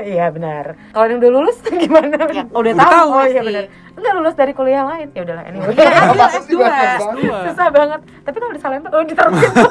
[0.00, 0.64] Iya benar.
[0.96, 2.18] Kalau yang udah lulus gimana?
[2.32, 3.64] Ya, udah Udah tahu tahu oh iya benar
[4.00, 6.98] enggak lulus dari kuliah lain ya udahlah anyway Ya, ambil Pasti S2 banget.
[7.46, 9.52] susah banget tapi kalau disalahin tuh oh diterusin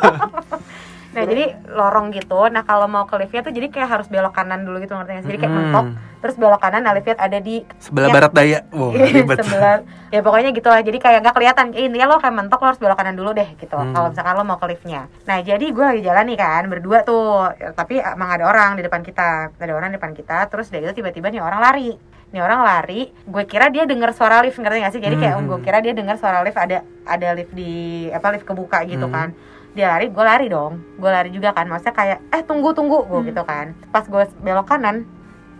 [1.09, 2.37] Nah jadi lorong gitu.
[2.47, 5.23] Nah kalau mau ke liftnya tuh jadi kayak harus belok kanan dulu gitu ngerti nggak
[5.25, 5.29] sih?
[5.33, 5.61] Jadi kayak Hmm.
[5.65, 5.85] mentok,
[6.21, 6.85] terus belok kanan.
[6.85, 8.59] Nah liftnya ada di Sebelah ya, barat daya.
[8.69, 9.37] Wow, ribet.
[9.41, 9.81] sebelah.
[10.07, 10.85] Ya pokoknya gitu lah.
[10.85, 11.65] Jadi kayak nggak kelihatan.
[11.73, 13.73] Eh, Intinya lo kayak mentok lo harus belok kanan dulu deh gitu.
[13.73, 13.89] Hmm.
[13.89, 15.01] Kalau misalkan lo mau ke liftnya.
[15.25, 17.25] Nah jadi gue lagi jalan nih kan berdua tuh.
[17.57, 19.49] Ya, Tapi emang ada orang di depan kita.
[19.57, 20.45] Ada orang di depan kita.
[20.45, 21.89] Terus dari itu tiba-tiba nih orang lari.
[22.29, 25.01] Nih orang lari, gue kira dia dengar suara lift ngerti gak sih?
[25.01, 25.49] Jadi kayak Hmm.
[25.49, 29.13] gue kira dia dengar suara lift ada ada lift di apa lift kebuka gitu Hmm.
[29.13, 29.29] kan
[29.69, 33.29] dia lari gue lari dong gue lari juga kan maksudnya kayak eh tunggu tunggu gue
[33.29, 35.05] gitu kan pas gue belok kanan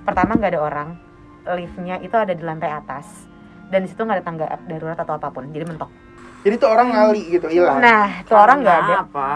[0.01, 0.89] pertama nggak ada orang
[1.47, 3.30] liftnya itu ada di lantai atas
[3.70, 5.93] dan di situ nggak ada tangga darurat atau apa pun jadi mentok
[6.39, 7.77] Jadi tuh orang ngali gitu, hilang.
[7.77, 9.29] nah itu orang nggak ada apa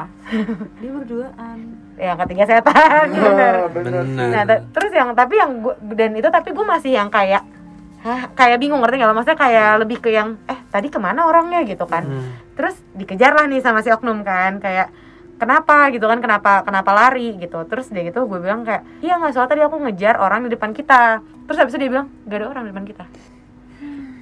[0.79, 1.57] dia berduaan
[1.93, 3.91] yang ketiga setan bener Oh, bener.
[4.01, 4.27] Bener.
[4.29, 7.43] nah te- terus yang tapi yang gua, dan itu tapi gue masih yang kayak
[7.99, 11.63] Hah, kayak bingung ngerti nggak maksudnya kayak lebih ke yang eh tadi ke mana orangnya
[11.63, 12.31] gitu kan Hmm.
[12.53, 14.91] terus dikejar lah nih sama si oknum kan kayak
[15.35, 19.31] kenapa gitu kan kenapa kenapa lari gitu terus dia gitu gue bilang kayak iya nggak
[19.31, 22.47] soal tadi aku ngejar orang di depan kita terus habis itu dia bilang gak ada
[22.49, 23.03] orang di depan kita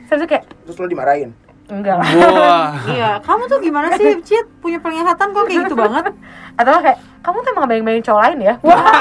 [0.07, 1.29] terus kayak Terus lo dimarahin.
[1.72, 1.95] Enggak.
[1.97, 2.69] Lah Wah.
[2.88, 6.03] iya kamu tuh gimana sih Cit punya penglihatan kok kayak gitu banget?
[6.59, 8.55] Atau kayak kamu tuh emang bayang-bayang cowok lain ya?
[8.61, 8.84] Wah.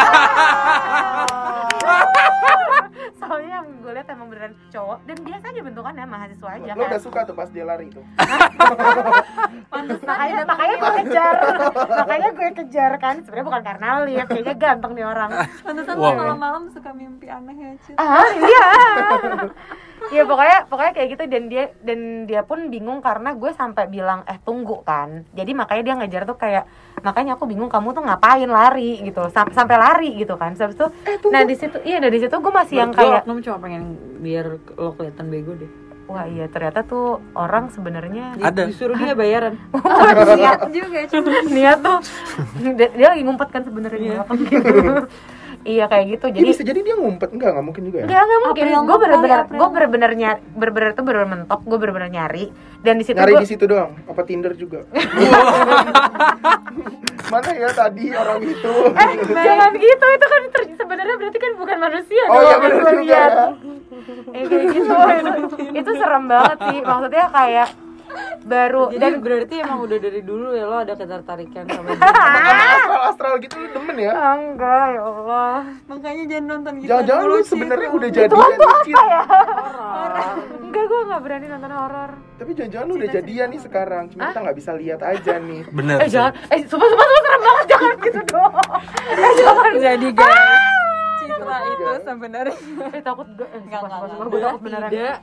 [3.20, 6.90] Soalnya yang gue lihat emang beneran cowok dan biasa aja bentukannya mahasiswa aja Lo kan.
[6.90, 8.00] udah suka tuh pas dia lari itu.
[10.02, 11.34] makanya makanya gue kejar.
[12.00, 13.14] Makanya gue kejar kan.
[13.20, 15.30] Sebenarnya bukan karena lihat kayaknya ganteng nih orang.
[15.62, 16.16] Pantesan Wow.
[16.16, 17.96] malam-malam suka mimpi aneh ya Cid.
[17.98, 18.66] Ah iya
[20.08, 21.22] ya pokoknya pokoknya kayak gitu.
[21.26, 25.28] Dan dia dan dia pun bingung karena gue sampai bilang eh tunggu kan.
[25.30, 26.64] Jadi makanya dia ngejar tuh kayak
[27.00, 29.28] makanya aku bingung kamu tuh ngapain lari gitu.
[29.28, 30.52] Sam- sampai lari gitu kan.
[30.52, 30.86] Terus itu
[31.28, 33.82] nah di situ iya dari situ gue masih yang Menurut kayak oknum cuma pengen
[34.18, 35.70] biar lo kelihatan bego deh.
[36.10, 38.66] Wah iya ternyata tuh orang sebenarnya Di- Ada.
[38.66, 39.54] disuruh dia bayaran.
[40.42, 41.22] Niat juga Cid
[41.54, 41.98] niat tuh
[42.74, 44.26] dia, dia lagi ngumpet kan sebenarnya.
[44.26, 45.06] Gitu
[45.62, 47.52] iya kayak gitu Jadi jadi bisa jadi dia ngumpet enggak?
[47.52, 48.04] Enggak mungkin juga ya.
[48.08, 48.64] Enggak, enggak mungkin.
[48.80, 52.44] Gue bener-bener, gue bener-bener nyari, bener-bener tuh bener mentok, gue bener-bener nyari.
[52.80, 53.92] Dan di situ Nyari gue, di situ doang.
[54.08, 54.88] Apa Tinder juga?
[57.30, 58.72] Mana ya tadi orang itu?
[58.90, 62.92] eh jangan gitu, itu kan ter- sebenarnya berarti kan bukan manusia Oh, iya, bener gue
[62.98, 63.26] juga ya.
[64.32, 65.30] Eh kayak gitu, itu,
[65.84, 66.78] itu serem banget sih.
[66.82, 67.68] Maksudnya kayak
[68.40, 72.08] baru jadi dan berarti emang udah dari dulu ya lo ada ketertarikan sama dia
[72.50, 74.12] Emang astral-astral gitu lu demen ya?
[74.16, 75.56] Ah, enggak ya Allah.
[75.86, 77.50] Makanya jangan nonton gitu Jangan-jangan lu dulu, Cid.
[77.52, 78.96] sebenarnya udah jadian nih, Cid.
[80.60, 82.10] Enggak, gue nggak berani nonton horor.
[82.40, 84.04] Tapi jangan-jangan lu udah jadian nih sekarang.
[84.10, 85.60] Cuma kita nggak bisa lihat aja nih.
[85.70, 85.96] Bener.
[86.00, 88.52] Eh jangan, eh sumpah sumpah sumpah serem banget jangan gitu dong.
[89.10, 89.72] Eh jangan.
[89.78, 90.79] jadi guys
[91.30, 92.54] Citra itu sebenarnya
[92.90, 94.26] Eh takut gue, eh Enggak, enggak, enggak.
[94.26, 94.90] gue takut beneran.
[94.90, 95.16] tidak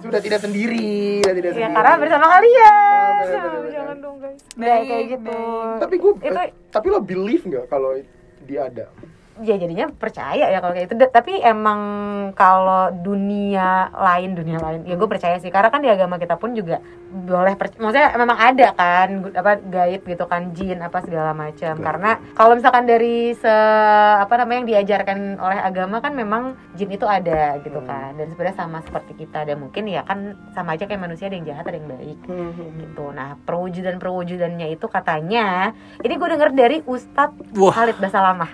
[0.00, 0.90] Sudah tidak sendiri,
[1.20, 1.74] sudah tidak Ya sendiri.
[1.74, 2.72] karena bersama kalian.
[2.72, 3.72] Oh, bener, bener, bener.
[3.72, 4.40] Jangan dong guys.
[4.54, 5.38] Baik, kayak gitu.
[5.78, 7.90] Tapi gue, Itu- tapi lo believe nggak kalau
[8.42, 8.86] dia ada?
[9.40, 10.92] Ya jadinya percaya ya kalau kayak.
[10.92, 11.80] Da- Tapi emang
[12.32, 15.48] kalau dunia lain, dunia lain, ya gue percaya sih.
[15.48, 17.80] Karena kan di agama kita pun juga boleh percaya.
[17.80, 21.74] Maksudnya memang ada kan apa gaib gitu kan jin apa segala macam.
[21.74, 23.54] Karena kalau misalkan dari se
[24.18, 27.88] apa namanya yang diajarkan oleh agama kan memang jin itu ada gitu Hmm.
[27.88, 28.10] kan.
[28.14, 30.18] Dan sebenarnya sama seperti kita dan mungkin ya kan
[30.50, 32.18] sama aja kayak manusia ada yang jahat ada yang baik.
[32.74, 33.08] gitu.
[33.10, 37.72] Nah, perwujudan perwujudannya itu katanya, ini gue denger dari Ustadz Wah.
[37.72, 38.50] Khalid Basalamah.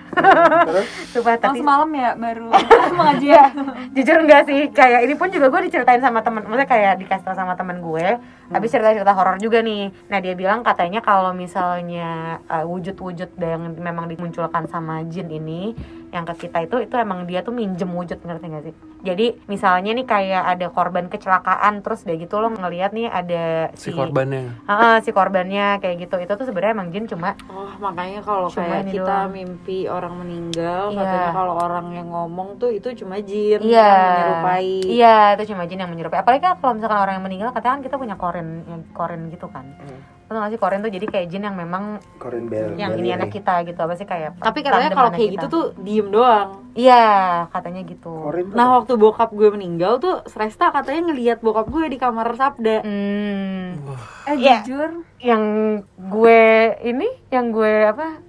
[0.69, 0.87] Terus?
[1.09, 2.53] Sumpah, tapi malam ya baru
[2.99, 3.51] pengajian
[3.97, 7.37] jujur enggak sih, kayak ini pun juga gue diceritain sama temen, maksudnya kayak dikasih tau
[7.37, 8.07] sama temen gue,
[8.49, 9.89] habis cerita-cerita horor juga nih.
[10.05, 12.07] Nah, dia bilang katanya kalau misalnya
[12.45, 15.73] uh, wujud-wujud yang memang dimunculkan sama jin ini,
[16.09, 18.73] yang ke kita itu itu emang dia tuh minjem wujud ngerti gak sih?
[18.99, 23.89] Jadi misalnya nih kayak ada korban kecelakaan terus udah gitu lo ngelihat nih ada Si
[23.89, 24.59] korbannya.
[24.65, 28.65] Heeh, si korbannya kayak gitu itu tuh sebenarnya emang jin cuma Oh makanya kalau Cuma
[28.75, 29.31] kayak kita doang.
[29.31, 30.99] mimpi orang meninggal Iya.
[30.99, 35.63] katanya kalau orang yang ngomong tuh itu cuma jin iya yang menyerupai iya itu cuma
[35.63, 38.63] jin yang menyerupai apalagi kan kalau misalkan orang yang meninggal katanya kan kita punya koren
[38.65, 39.99] yang koren gitu kan Hmm.
[40.29, 42.77] Lo tau gak sih koren tuh jadi kayak jin yang memang Korean Bell.
[42.77, 45.33] yang ini anak kita gitu apa sih kayak Tapi katanya kalau kayak kita.
[45.33, 46.69] gitu tuh diem doang.
[46.75, 47.05] iya
[47.49, 48.13] katanya gitu
[48.53, 52.85] Nah waktu bokap gue meninggal tuh Sresta katanya ngelihat bokap gue di kamar sabda.
[52.85, 53.89] hmm,
[54.23, 54.61] eh Iya.
[54.61, 55.43] jujur yang
[55.97, 56.41] gue
[56.85, 58.21] ini yang gue apa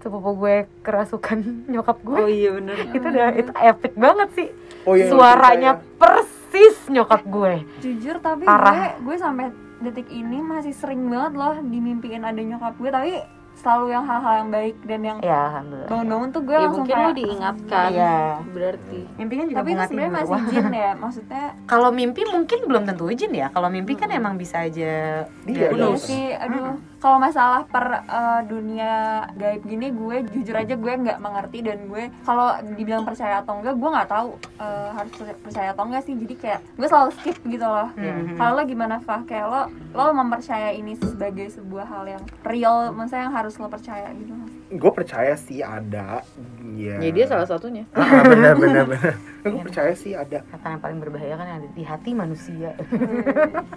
[0.00, 1.38] sepupu gue kerasukan
[1.70, 2.76] nyokap gue Oh iya bener.
[2.90, 4.48] itu udah itu epic banget sih
[4.82, 6.42] Oh, iya, suaranya ceritanya.
[6.54, 8.94] Persis nyokap gue jujur tapi Parah.
[9.02, 9.50] gue gue sampai
[9.82, 13.12] detik ini masih sering banget loh dimimpiin ada nyokap gue tapi
[13.54, 16.94] selalu yang hal-hal yang baik dan yang ya alhamdulillah bangun-bangun tuh gue Ya langsung mungkin
[16.94, 17.88] lo kayak diingatkan.
[17.94, 18.18] Iya.
[18.50, 19.00] Berarti.
[19.14, 23.32] mimpinya juga tapi itu sebenarnya masih jin ya maksudnya kalau mimpi mungkin belum tentu jin
[23.34, 28.40] ya kalau mimpi kan emang bisa aja Dia iya sih aduh kalau masalah per eh,
[28.44, 28.94] dunia
[29.34, 33.76] gaib gini gue jujur aja gue nggak mengerti dan gue kalau dibilang percaya atau enggak
[33.76, 37.60] gue nggak tahu eh, harus percaya- atau enggak sih jadi kayak gue selalu skip gitu
[37.62, 38.34] loh Mhm.
[38.34, 43.22] kalau lo gimana Fah kayak lo lo mempercaya ini sebagai sebuah hal yang real maksudnya
[43.22, 44.32] yang harus lo percaya gitu
[44.66, 46.24] gue percaya sih ada
[46.66, 46.98] Iya.
[46.98, 47.86] Ya dia salah satunya.
[47.92, 51.70] Ah, bener bener bener gue percaya sih ada kata yang paling berbahaya kan yang ada
[51.70, 52.72] di hati manusia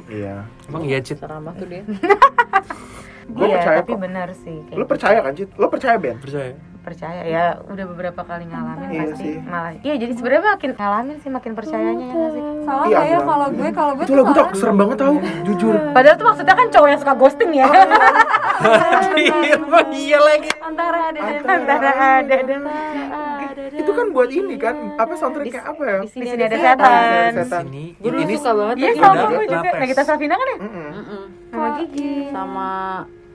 [0.10, 1.20] iya Emang iya Cit?
[1.20, 1.84] Ceramah tuh dia.
[3.28, 4.00] Gue iya percaya tapi kok.
[4.00, 4.88] benar sih lo gitu.
[4.88, 6.56] percaya kan Cit lo percaya Ben Percaya?
[6.88, 7.22] Percaya.
[7.22, 9.34] Ya udah beberapa kali ngalamin Iya pasti sih.
[9.44, 9.72] malah.
[9.78, 12.44] Iya jadi sebenarnya makin ngalamin sih makin percayanya ya nggak sih?
[12.64, 13.28] Salah Iya, ya Bang.
[13.28, 15.74] kalau gue kalau gue itu tuh lagu tak serem banget tau jujur.
[15.92, 17.68] Padahal tuh maksudnya kan cowok yang suka ghosting ya.
[19.94, 20.50] Iya lagi.
[20.60, 22.62] antara ada dan antara ada dan
[23.78, 25.98] itu kan buat ini kan apa soundtrack kayak apa ya?
[26.02, 27.32] di sini ada setan.
[27.36, 27.64] setan.
[27.70, 29.70] Ini, Gue dulu ini suka banget iya tuh sama gue juga.
[29.76, 30.58] Nagita Slavina kan ya?
[31.48, 32.12] Sama Gigi.
[32.30, 32.70] Sama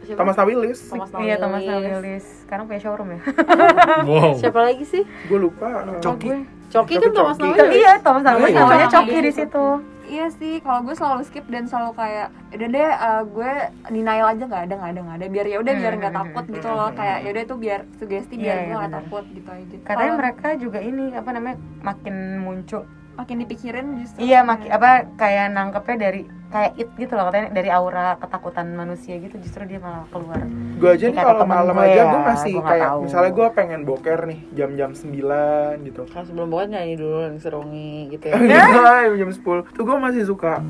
[0.04, 0.18] siapa?
[0.18, 0.36] Thomas
[0.84, 1.60] Thomas iya Thomas.
[1.62, 3.20] Nawilis sekarang punya showroom ya
[4.04, 4.32] Wow.
[4.36, 5.02] Siapa lagi sih?
[5.02, 6.30] gue lupa Coki.
[6.68, 7.36] Coki kan Thomas.
[7.36, 7.70] Nawilis.
[7.72, 8.60] iya Thomas Nawilis iya.
[8.60, 9.08] namanya Coki.
[9.08, 9.66] Coki di situ
[10.02, 13.50] Iya sih, kalau gue selalu skip dan selalu kayak, udah deh, uh, gue
[13.88, 16.44] denial aja nggak ada nggak ada nggak ada, biar ya udah biar nggak Hmm, takut
[16.52, 19.48] gitu loh, kayak ya udah itu biar sugesti biar Iya, gue iya, nggak takut gitu
[19.48, 19.76] aja.
[19.80, 22.82] katanya mereka juga ini apa namanya makin muncul
[23.12, 24.18] makin dipikirin justru.
[24.24, 29.16] iya makin apa kayak nangkepnya dari kayak it gitu loh katanya dari aura ketakutan manusia
[29.16, 30.40] gitu justru dia malah keluar
[30.80, 33.00] gue aja nih kata kalau malam gue aja ya, gue masih gue nggak kayak tahu.
[33.04, 37.94] misalnya gue pengen boker nih jam-jam 9 gitu Kan sebelum pokoknya nyanyi dulu yang serungi
[38.12, 38.34] gitu ya.
[38.42, 40.60] Iya, jam 10 tuh gue masih suka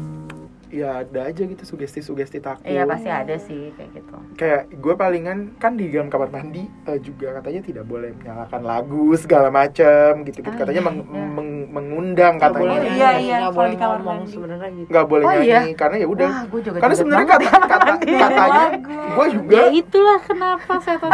[0.72, 5.38] ya ada aja gitu sugesti-sugesti takut iya pasti ada sih kayak gitu kayak gue palingan
[5.54, 10.40] kan di dalam kamar mandi eh, juga katanya tidak boleh menyalakan lagu segala macam gitu
[10.40, 11.24] gitu Ah, katanya iya, meng- iya.
[11.28, 14.32] meng- mengundang Nggak boleh katanya Iya, nyanyi, iya, nggak kalau boleh di kamar ngomong mandi.
[14.32, 14.88] sebenarnya gitu.
[14.88, 15.60] nggak boleh Oh, nyanyi iya?
[15.72, 17.92] karena ya udah juga karena sebenarnya banget kata, kata,
[18.24, 18.64] katanya
[19.12, 21.10] gue juga Ya itulah kenapa saya tahu.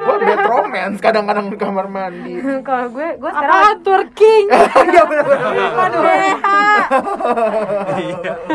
[0.00, 2.34] Gue bad romance kadang-kadang di kamar mandi
[2.68, 4.44] kalau gue gue sekarang Apaan twerking?
[4.90, 5.40] Iya benar-benar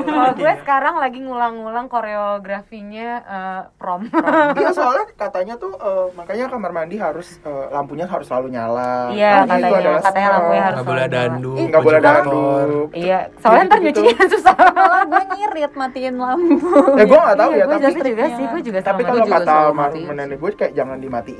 [0.05, 4.07] kalau gue sekarang lagi ngulang-ngulang koreografinya eh, prom
[4.51, 9.11] Iya soalnya katanya tuh eh, makanya kamar mandi harus eh, lampunya harus selalu nyala.
[9.11, 11.35] iya itu katanya adalah katanya lampunya harus Nggak boleh ada selalu nyala.
[11.35, 11.65] anduk.
[11.65, 12.87] nggak boleh anduk.
[12.93, 14.01] iya soalnya ntar Gitu-gitu.
[14.01, 16.69] nyucinya susah Malah gue ngirit matiin lampu.
[16.95, 20.11] Ya gue nggak tahu Iya, ya tapi juga sih gue juga tapi kalau kata matiin
[20.11, 21.33] nenek gue kayak jangan dimatiin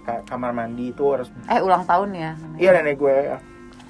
[0.00, 2.32] ka- kamar mandi itu harus Eh ulang tahun ya.
[2.56, 3.38] iya nenek gue ya.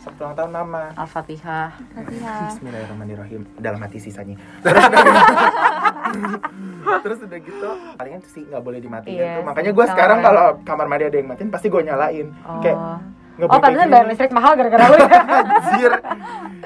[0.01, 0.83] Sabtu ulang tahun mama.
[0.95, 1.77] Al-Fatihah.
[1.93, 2.49] Fatihah.
[2.49, 4.41] Bismillahirrahmanirrahim dalam hati sisanya.
[4.71, 4.99] Terus udah
[6.11, 9.43] gitu, terus udah gitu palingan tuh sih nggak boleh dimatiin Iya tuh.
[9.47, 12.27] Makanya gue sekarang kayak- kalau kamar mandi ada yang matiin pasti gue nyalain.
[12.43, 12.77] oh Kayak
[13.31, 15.07] nggak oh kayak bayar listrik mahal gara-gara lu ya
[15.71, 15.93] Anjir.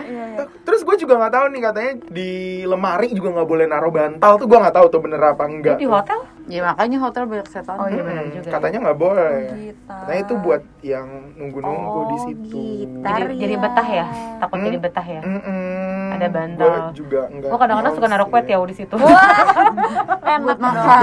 [0.00, 0.42] Iya, iya.
[0.64, 2.30] Terus gue juga nggak tahu nih katanya di
[2.64, 5.76] lemari juga nggak boleh naruh bantal tuh gue nggak tahu tuh bener apa enggak.
[5.76, 7.76] di hotel Ya makanya hotel banyak setan.
[7.76, 7.96] Oh, iya.
[7.96, 8.48] Hmm, benar juga.
[8.50, 9.36] Katanya nggak boleh.
[9.54, 9.80] Gitu.
[9.88, 12.44] Katanya itu buat yang nunggu-nunggu di Oh, situ.
[12.44, 12.64] gitu.
[13.00, 14.66] jadi, Tar- jadi betah ya takut Hmm?
[14.66, 16.03] jadi betah ya Mm-mm.
[16.14, 16.66] Ada bantal.
[16.66, 17.48] Gua juga enggak.
[17.48, 18.96] gue kadang-kadang suka naruh kue ya di situ
[20.34, 21.02] enak makan.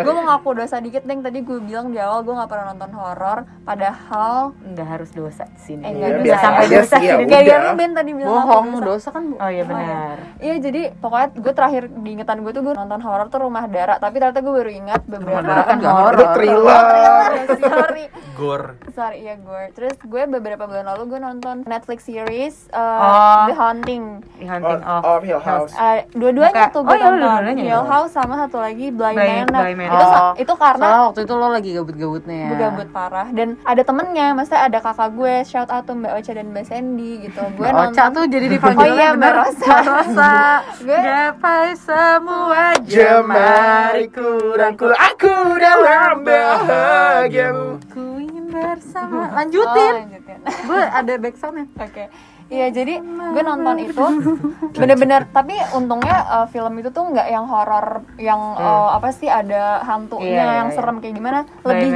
[0.00, 2.90] gue mau ngaku dosa dikit neng tadi gue bilang di awal gue nggak pernah nonton
[2.92, 6.60] horor, padahal nggak harus dosa di sini Eh, Iya, nggak biasa dosa.
[6.60, 9.64] aja sih ya kayak yang Ben tadi bilang Bohong, aku dosa kan bu- oh iya
[9.64, 13.96] benar Iya jadi pokoknya gue terakhir diingetan gue tuh gue nonton horor tuh Rumah Dara
[13.96, 16.28] tapi ternyata gue baru ingat beberapa Dara kan horor.
[16.32, 16.86] thriller.
[17.60, 18.62] Sorry, Gor.
[18.90, 19.62] sorry iya gue.
[19.72, 23.44] Terus gue beberapa bulan lalu gue nonton Netflix series uh, Oh.
[23.46, 24.04] The Haunting.
[24.32, 25.70] di hunting Oh, of oh, Hill House.
[25.72, 27.86] Uh, dua-duanya Buka- tuh oh gue iya, nonton dua-duanya Hill ya?
[27.86, 29.60] House sama satu lagi Blind, Blind- Manor.
[29.62, 29.94] Blind Manor.
[29.94, 30.32] Itu Oh.
[30.36, 32.48] itu karena Soalnya waktu itu lo lagi gabut-gabutnya ya.
[32.48, 36.32] gue gabut parah dan ada temennya, maksudnya ada kakak gue, shout out to Mbak Ocha
[36.32, 37.42] dan Mbak Sandy gitu.
[37.52, 39.74] Gue Mbak Ocha nonton tuh jadi dipanggil Oh iya Mbak Rosa.
[39.80, 40.32] Rosa.
[40.84, 47.68] gue Gapai semua Jemariku dan ku aku dalam bahagiamu.
[47.86, 49.14] Ku ingin bersama.
[49.22, 49.92] Oh, Lanjutin.
[50.04, 50.38] lanjutin.
[50.64, 51.66] Gue ada backsoundnya.
[51.86, 52.04] Oke.
[52.50, 54.04] Iya jadi gue nonton itu
[54.72, 57.86] bener-bener tapi untungnya uh, film itu tuh nggak yang horor
[58.16, 60.74] yang uh, apa sih ada hantunya Iya, iya, yang iya.
[60.74, 61.90] serem kayak gimana lebih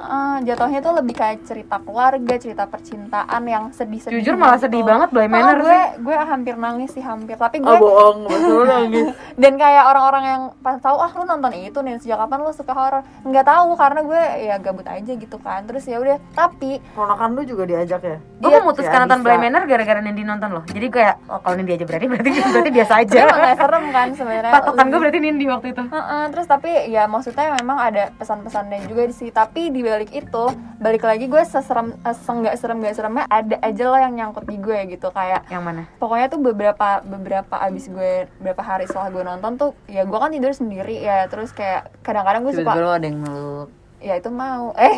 [0.00, 4.66] uh, jatuhnya tuh lebih kayak cerita keluarga cerita percintaan yang sedih-sedih jujur malah gitu.
[4.66, 8.18] sedih banget Oh, Manor gue sih gue hampir nangis sih hampir tapi gue Oh bohong,
[8.26, 9.14] betul nangis.
[9.36, 12.72] dan kayak orang-orang yang pas tahu ah lu nonton itu nih sejak kapan lu suka
[12.72, 17.30] horor nggak tahu karena gue ya gabut aja gitu kan terus ya udah tapi Ponakan
[17.32, 18.18] lu juga diajak ya?
[18.18, 19.20] gue Iya, memutuskan ya, nonton.
[19.20, 20.64] Blind Manor gara-gara gara-gara Nindi nonton loh.
[20.64, 23.18] Jadi kayak oh, kalau Nindi aja berarti berarti berarti biasa aja.
[23.20, 25.82] Emang gak serem kan sebenarnya Patokan gue berarti Nindi waktu itu.
[25.84, 30.44] Heeh, terus tapi ya maksudnya memang ada pesan-pesannya juga di sini tapi di balik itu
[30.80, 34.56] balik lagi gue seserem eh, senggak serem gak seremnya ada aja lah yang nyangkut di
[34.56, 35.82] gue gitu kayak Yang mana?
[36.00, 40.32] pokoknya tuh beberapa beberapa abis gue beberapa hari setelah gue nonton tuh ya gue kan
[40.32, 43.68] tidur sendiri ya terus kayak kadang-kadang gue tiba-tiba suka lo ada yang meluk
[44.00, 44.72] ya itu mau.
[44.80, 44.96] Eh.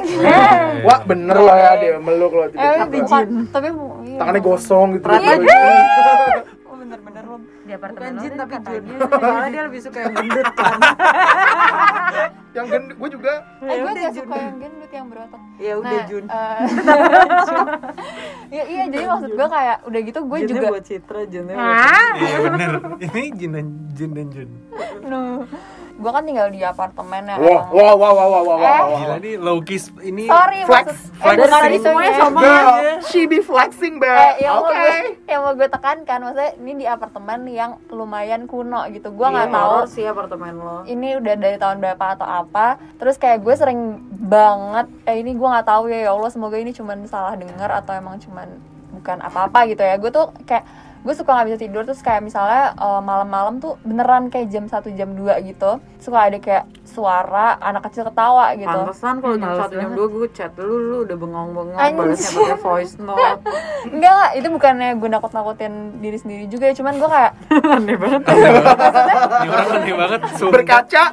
[0.83, 3.69] Wah bener lah ya dia meluk loh eh bukan tapi
[4.05, 4.19] iya.
[4.19, 5.07] Tangannya gosong gitu.
[6.69, 10.15] oh bener-bener lo Di apartemen bukan jin kan tapi jun soalnya dia lebih suka yang
[10.15, 10.79] gendut kan.
[12.53, 13.33] Yang gendut gue juga.
[13.65, 14.19] Eh gue gak Jun.
[14.21, 15.41] suka yang gendut yang berotot.
[15.57, 16.25] Ya udah jun.
[16.29, 16.59] eh,
[18.53, 22.11] ya iya jadi maksud gue kayak udah gitu gue juga buat Citra junnya buat Ah,
[22.15, 22.71] Iya bener.
[23.01, 24.51] Ini Jin dan Jin dan Jun.
[25.03, 25.49] no.
[26.03, 28.99] Gue kan tinggal di apartemen ya Wah, wah, wah, wah, wah, wah, wah, wah.
[28.99, 31.33] Gila nih low kiss ini sorry Flex, maksud flex.
[31.33, 32.19] eh, bukan semuanya ya.
[32.19, 32.69] sama Girl,
[33.05, 34.19] she be flexing, Eh, bro.
[34.37, 34.75] yang mau Oke.
[34.75, 34.95] gue
[35.25, 39.55] yang mau gue tekankan maksudnya ini di apartemen yang lumayan kuno gitu gue nggak Iya,
[39.55, 43.81] tahu sih apartemen lo ini udah dari tahun berapa atau apa terus kayak gue sering
[44.13, 47.93] banget eh ini gue nggak tahu ya ya allah semoga ini cuman salah dengar atau
[47.93, 48.51] emang cuman
[48.93, 50.67] bukan apa-apa gitu ya gue tuh kayak
[51.03, 54.87] gue suka nggak bisa tidur terus kayak misalnya eh, malam-malam tuh beneran kayak jam 1
[54.95, 55.83] jam 2 gitu.
[55.99, 58.71] Suka ada kayak suara anak kecil ketawa gitu.
[58.71, 62.95] Pantesan kalau jam satu jam dua gue chat lu lu udah bengong-bengong balasnya pakai voice
[62.99, 63.41] note.
[63.95, 67.33] Enggak lah itu bukannya gue nakut-nakutin diri sendiri juga ya cuman gue kayak
[67.79, 68.23] aneh banget.
[68.23, 70.21] Ini orang aneh banget.
[70.39, 71.05] Berkaca.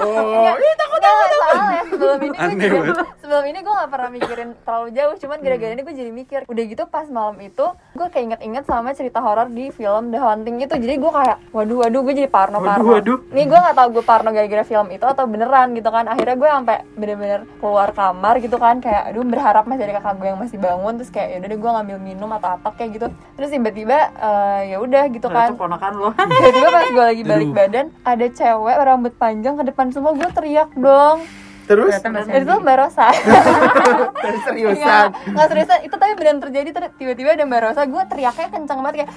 [0.00, 0.98] Oh, oh, ih, takut.
[1.00, 3.06] Enggak, soalnya sebelum ini gue Aneh juga, banget.
[3.18, 6.64] sebelum ini gue gak pernah mikirin terlalu jauh cuman gara-gara ini gue jadi mikir udah
[6.66, 10.74] gitu pas malam itu gue kayak inget-inget sama cerita horor di film The Haunting gitu
[10.76, 13.18] jadi gue kayak waduh waduh gue jadi parno parno Waduh, waduh.
[13.30, 16.48] nih gue gak tau gue parno gara-gara film itu atau beneran gitu kan akhirnya gue
[16.48, 20.58] sampai bener-bener keluar kamar gitu kan kayak aduh berharap masih ada kakak gue yang masih
[20.58, 24.60] bangun terus kayak yaudah deh gue ngambil minum atau apa kayak gitu terus tiba-tiba eh,
[24.70, 27.56] ya udah gitu kan itu ponakan lo tiba-tiba pas gue lagi balik Aduh.
[27.56, 31.22] badan ada cewek rambut panjang ke depan semua gue teriak dong
[31.62, 32.54] Terus itu.
[32.56, 35.06] Mbak Rosa Iya, seriusan.
[35.28, 38.94] nggak seriusan itu tapi beneran terjadi ter- tiba-tiba ada Mbak Rosa gue teriaknya kencang banget
[38.98, 39.10] kayak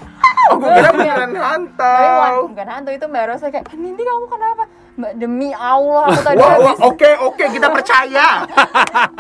[0.46, 2.42] Oh, gue kira beneran tapi hantu.
[2.48, 4.64] bukan hantu itu Mbak Rosa kayak Nindi kamu kenapa
[4.94, 8.28] Mbak demi Allah aku tadi wah, habis oke, oke, kita percaya.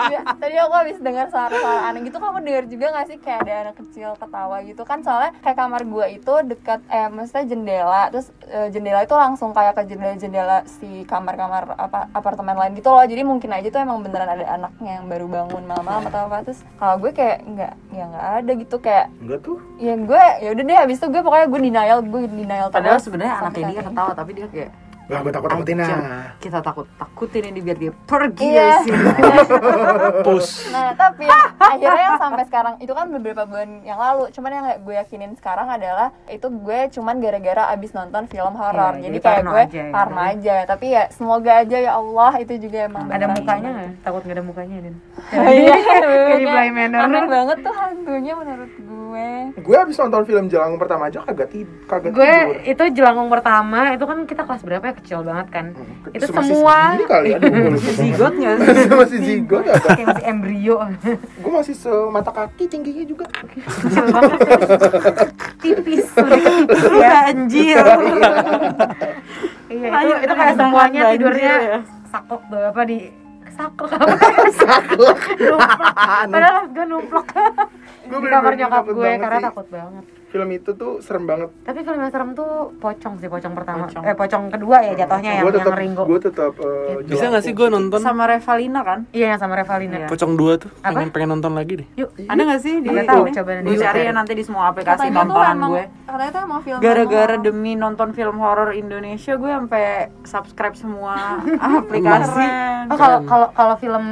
[0.06, 3.54] Iya, tadi aku habis dengar suara-suara aneh gitu kamu dengar juga gak sih kayak ada
[3.70, 8.30] anak kecil ketawa gitu kan soalnya kayak kamar gua itu dekat eh maksudnya jendela terus
[8.46, 13.26] eh, jendela itu langsung kayak ke jendela-jendela si kamar-kamar apa apartemen lain gitu loh jadi
[13.26, 16.96] mungkin aja tuh emang beneran ada anaknya yang baru bangun malam-malam atau apa terus kalau
[17.02, 19.58] gue kayak nggak ya nggak ada gitu kayak Enggak tuh.
[19.82, 23.06] ya gue ya udah deh habis itu gue pokoknya gue denial gue denial padahal terus
[23.10, 23.74] sebenarnya saat ini.
[23.82, 24.72] ketawa tapi dia kayak
[25.06, 26.32] Lah, gue takut takutin "Anjir, nah.
[26.38, 28.56] kita takut takutin ini biar dia pergi Iya.
[28.56, 28.98] dari sini
[30.26, 30.48] Pus.
[30.70, 31.26] Nah tapi
[31.60, 35.32] akhirnya yang sampai sekarang itu kan beberapa bulan yang lalu Cuman yang gak gue yakinin
[35.36, 39.52] sekarang adalah Itu gue cuman gara-gara abis nonton film horor Iya, Jadi jadi kayak parno
[39.52, 39.92] gue aja ya.
[39.92, 43.90] parno aja Tapi ya semoga aja ya Allah itu juga emang Ada mukanya nggak?
[44.02, 44.96] Takut nggak ada mukanya, Din?
[45.54, 45.76] Iya
[46.40, 47.02] Blind Manor.
[47.04, 49.30] Aneh banget tuh hantunya menurut gue
[49.60, 52.56] Gue abis nonton film Jelangkung pertama aja kagak tidur, kagak gue tidur.
[52.66, 55.66] itu jelangkung pertama itu kan kita kelas berapa ya kecil banget kan.
[55.74, 56.78] Hmm, itu semua
[57.08, 57.50] kali aduh.
[57.74, 57.92] Lupa.
[57.96, 58.88] zigot nggak sih?
[59.02, 59.88] Masih zigot apa?
[59.96, 60.78] Kayak masih embrio.
[61.44, 63.26] Gue masih semata kaki tingginya juga.
[65.60, 66.08] Tipis
[67.00, 67.78] ya anjir.
[69.74, 69.88] Iya.
[69.90, 71.80] Itu Ayo, itu kayak semuanya tidurnya ya.
[72.14, 72.98] sakok tuh apa di
[73.54, 74.06] sakok apa
[74.94, 75.20] numplok.
[76.30, 77.26] Padahal gue numplok.
[78.06, 81.54] Gue di kamar nyokap gue karena takut banget film itu tuh serem banget.
[81.62, 83.86] Tapi film yang serem tuh pocong sih pocong pertama.
[83.86, 84.02] Pocong.
[84.02, 86.04] eh pocong kedua ya jatuhnya yang gue tetap yang ringo.
[86.04, 88.02] gue tetap eh, Bisa gak sih gue nonton?
[88.02, 89.06] Sama Revalina kan?
[89.10, 89.96] Iya yang sama Revalina.
[89.96, 90.08] Iya.
[90.10, 90.70] Pocong 2 tuh?
[90.82, 90.90] Apa?
[90.92, 91.88] Pengen pengen nonton lagi deh.
[91.94, 92.10] yuk.
[92.18, 94.00] Ada nggak sih di Nggak tahu, coba nanti gue cari cari.
[94.02, 95.86] ya nanti di semua aplikasi tontonan emang gue.
[96.04, 99.84] Katanya tuh emang film gara-gara demi nonton film horor Indonesia gue sampai
[100.24, 101.38] subscribe semua
[101.80, 102.46] aplikasi.
[102.90, 104.06] Oh kalau kalau kalau film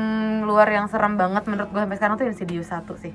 [0.43, 3.09] luar yang serem banget menurut gue sampai sekarang tuh Insidious satu sih.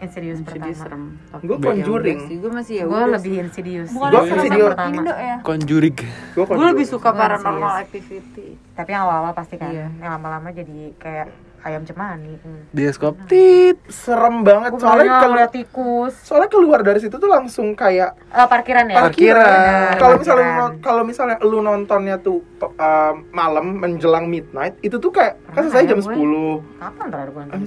[0.00, 0.74] Insidious jadi pertama.
[0.74, 1.02] serem
[1.40, 2.18] Gue ya Conjuring.
[2.34, 3.34] gue masih ya Gue lebih.
[3.42, 3.88] Insidious.
[3.90, 4.68] Bukan Gua film Insidious.
[4.70, 4.94] pertama.
[4.94, 5.96] Indo ya Conjuring.
[6.30, 9.68] gue gue lebih suka Gua paranormal activity Tapi yang awal-awal pasti kan.
[9.68, 9.86] Iya.
[9.94, 11.28] Yang lama-lama jadi kayak
[11.60, 12.40] ayam cemani.
[12.40, 12.64] Hmm.
[12.70, 13.76] Bioskop tit.
[13.86, 16.14] serem banget Gue soalnya kalau ngeliat tikus.
[16.18, 18.96] soalnya keluar dari situ tuh langsung kayak Eh, parkiran ya?
[18.98, 19.92] parkiran.
[19.94, 20.48] Kalau misalnya
[20.80, 25.84] kalau misalnya lu nontonnya tuh eh, malam menjelang midnight, itu tuh kayak kan Pernah selesai
[25.84, 26.14] ya jam gue?
[26.16, 26.80] 10.
[26.80, 27.60] Kapan terakhir gue nonton?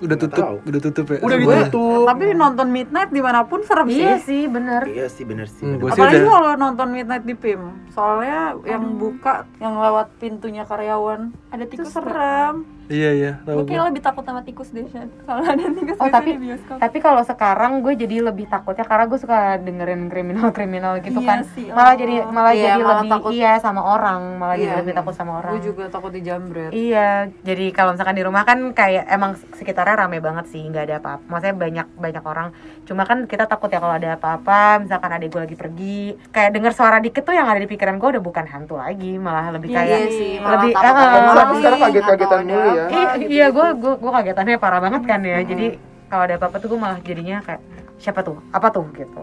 [0.00, 0.56] Udah Nggak tutup, tahu.
[0.64, 1.18] udah tutup ya.
[1.20, 2.02] Udah Gue- ditutup.
[2.08, 4.82] tapi nonton midnight di mana pun serem Iya sih sih bener.
[4.82, 5.62] Iya sih bener sih.
[5.62, 5.92] Hmm, bener.
[5.92, 11.62] apalagi udah- kalau nonton midnight di PIM soalnya yang buka yang lewat pintunya karyawan Ada
[11.62, 15.62] itu tikus serem Iya iya, Gue kayak lebih takut sama tikus deh Shan Kalau ada
[15.62, 19.38] tikus Oh tapi di bioskop tapi kalau sekarang gue jadi lebih takutnya karena gue suka
[19.56, 21.38] dengerin kriminal-kriminal gitu Iya kan.
[21.54, 21.96] sih, Malah oh.
[21.96, 23.30] jadi malah Iya, jadi malah lebih takut.
[23.30, 24.80] iya sama orang, malah jadi Iya.
[24.82, 25.52] lebih takut sama orang.
[25.54, 26.70] Gue juga takut dijambret.
[26.72, 27.10] Iya,
[27.40, 31.22] jadi kalau misalkan di rumah kan kayak emang sekitarnya rame banget sih, nggak ada apa-apa.
[31.28, 32.48] Maksudnya banyak banyak orang.
[32.82, 36.00] Cuma kan kita takut ya kalau ada apa-apa, misalkan adik gue lagi pergi,
[36.34, 39.54] kayak dengar suara dikit tuh yang ada di pikiran gue udah bukan hantu lagi, malah
[39.54, 42.79] lebih Iya, kayak Iya sih, malah lebih takut Tapi maling sekarang kaget-kagetan atau mulu ada
[42.80, 42.88] ya.
[42.88, 43.30] apa Iya, gitu.
[43.32, 45.38] iya gue gue gue kagetannya parah banget kan ya.
[45.44, 45.66] Jadi
[46.08, 47.62] kalau ada apa-apa tuh gue malah jadinya kayak
[48.00, 48.40] siapa tuh?
[48.50, 49.20] Apa tuh gitu.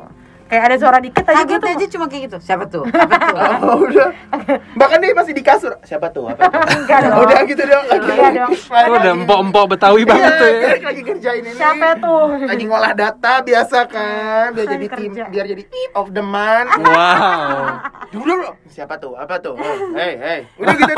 [0.48, 1.70] Kayak ada suara dikit aja Kaget tuh.
[1.70, 2.38] aja cuma kayak gitu.
[2.40, 2.84] Siapa tuh?
[2.86, 3.36] Apa tuh?
[3.68, 4.10] Oh, udah.
[4.80, 5.76] Bahkan dia masih di kasur.
[5.84, 6.32] Siapa tuh?
[6.32, 6.62] Apa tuh?
[6.80, 7.20] Enggak dong.
[7.22, 7.84] udah gitu dong.
[7.86, 8.08] Lagi.
[8.08, 8.52] Iya dong.
[8.56, 10.58] Itu udah empok-empok Betawi banget tuh ya.
[10.58, 11.54] Iya, lagi kerjain ini.
[11.54, 12.24] Siapa tuh?
[12.42, 16.72] Lagi ngolah data biasa kan, biar Lagi jadi tim, biar jadi tip of the month.
[16.80, 17.84] Wow.
[18.08, 18.50] Dulu dulu.
[18.68, 19.14] Siapa tuh?
[19.14, 19.60] Apa tuh?
[19.94, 20.40] Hey, hey.
[20.56, 20.94] Udah gitu.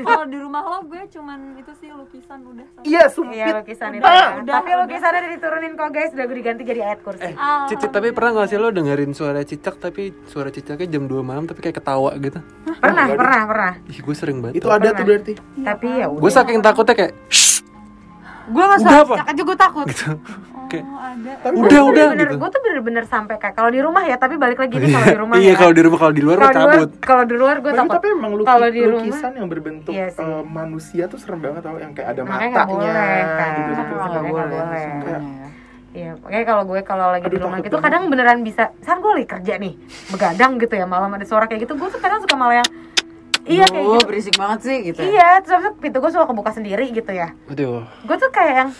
[0.00, 3.54] Kalau di rumah lo gue cuman itu sih lukisan udah Iya, Iya sumpit.
[3.54, 4.04] lukisan itu.
[4.42, 7.30] Tapi lukisannya udah diturunin kok guys, udah gue diganti jadi ayat kursi.
[7.30, 11.44] Eh, tapi pernah gak sih lo dengerin suara cicak tapi suara cicaknya jam 2 malam
[11.44, 12.40] tapi kayak ketawa gitu?
[12.74, 13.72] pernah, pernah, pernah.
[13.84, 14.58] Ih, gue sering banget.
[14.58, 15.32] Itu ada tuh berarti.
[15.58, 16.18] Tapi ya udah.
[16.18, 17.60] Gue saking takutnya kayak "Shh,
[18.46, 19.86] Gue nggak suara cicak aja gue takut.
[19.86, 20.10] gitu.
[20.66, 22.36] Kayak Oh ada Tapi udah udah bener-bener, gitu.
[22.36, 25.18] gue tuh bener-bener sampai kayak kalau di rumah ya, tapi balik lagi nih kalau di
[25.18, 25.54] rumah Iya, ya.
[25.56, 26.90] kalau di rumah kalau di luar gue Kalau di luar, cabut.
[27.00, 27.92] kalau di luar gue Tapi, takut.
[27.92, 30.22] tapi emang luki- Kalau di rumah, lukisan yang berbentuk Iya sih.
[30.22, 33.50] eh, manusia tuh serem banget tau yang kayak ada Makanya matanya boleh, kan.
[33.50, 33.82] gitu gitu.
[33.90, 34.30] Boleh.
[34.30, 35.20] boleh.
[35.90, 35.98] Ya.
[35.98, 37.86] Iya, makanya kalau gue kalau lagi Aduh, di rumah gitu banget.
[37.90, 39.74] kadang beneran bisa, kan gue lagi kerja nih,
[40.14, 42.70] begadang gitu ya, malam ada suara kayak gitu, gue tuh kadang suka malah yang
[43.40, 44.06] Iya kayak Duh, gitu.
[44.06, 45.00] berisik banget sih gitu.
[45.00, 45.08] ya.
[45.10, 47.32] Iya, terus pintu gue suka kebuka sendiri gitu ya.
[47.48, 47.82] Aduh.
[48.04, 48.70] Gue tuh kayak yang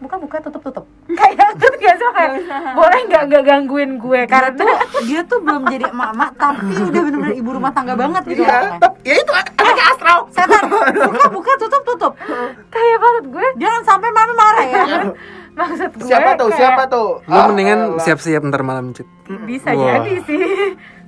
[0.00, 0.84] buka buka tutup tutup
[1.20, 2.30] kayak tuh biasa kayak
[2.72, 7.00] boleh nggak nggak gangguin gue Karena karena tuh dia tuh belum jadi emak-emak tapi udah
[7.02, 10.18] bener-bener ibu rumah tangga banget gitu Iya, tapi ya itu anaknya astral.
[10.30, 10.62] Setan,
[11.06, 12.12] buka buka tutup tutup.
[12.68, 14.82] kayak banget gue Jangan sampai mama marah ya.
[15.60, 16.48] maksud gue Siapa tuh?
[16.48, 17.08] kayak Siapa tuh?
[17.22, 18.00] Lo Ah, mendingan elah.
[18.00, 19.04] siap-siap ntar malam, Cit.
[19.44, 20.42] bisa jadi sih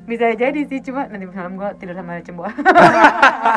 [0.02, 2.50] bisa jadi sih cuma nanti malam gue tidur sama cembua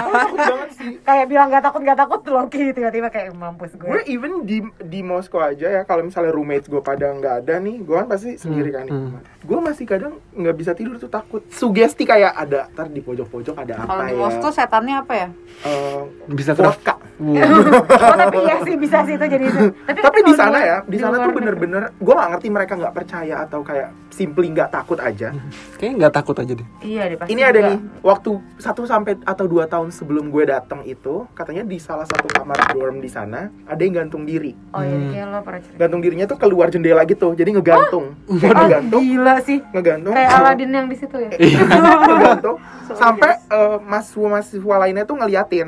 [0.06, 0.92] Takut banget sih.
[1.02, 5.00] kayak bilang gak takut gak takut Loki tiba-tiba kayak mampus gue Gue even di di
[5.02, 8.70] Moskow aja ya kalau misalnya roommates gue pada nggak ada nih, gue kan pasti sendiri
[8.70, 8.86] kan.
[8.86, 9.42] hmm.
[9.42, 11.42] Gue masih kadang nggak bisa tidur tuh takut.
[11.50, 14.20] Sugesti kayak ada ntar di pojok-pojok ada apa Kalau di ya?
[14.20, 15.28] Moskow setannya apa ya?
[15.64, 16.98] Eh, Bisa vodka.
[17.16, 19.48] oh tapi iya sih bisa sih itu jadi
[19.88, 23.36] tapi, Tapi di sana ya, di sana tuh bener-bener gue nggak ngerti mereka nggak percaya
[23.48, 25.32] atau kayak simply nggak takut aja.
[25.80, 26.68] Kayaknya nggak takut aja deh.
[26.82, 27.70] iya deh pasti Ini ada juga.
[27.70, 32.28] nih waktu satu sampai atau dua tahun sebelum gue datang itu katanya di salah satu
[32.28, 34.52] kamar dorm di sana ada yang gantung diri.
[34.72, 35.12] oh iya Hmm.
[35.12, 35.78] kayak lo pernah cerita.
[35.78, 39.60] Gantung dirinya tuh keluar jendela gitu, jadi ngegantung, oh ngegantung, gila sih.
[39.70, 41.30] Ngegantung, kayak Aladin yang di situ ya?
[42.10, 42.58] Ngegantung,
[42.90, 45.68] sampai eh, mahasiswa mahasiswa lainnya tuh ngeliatin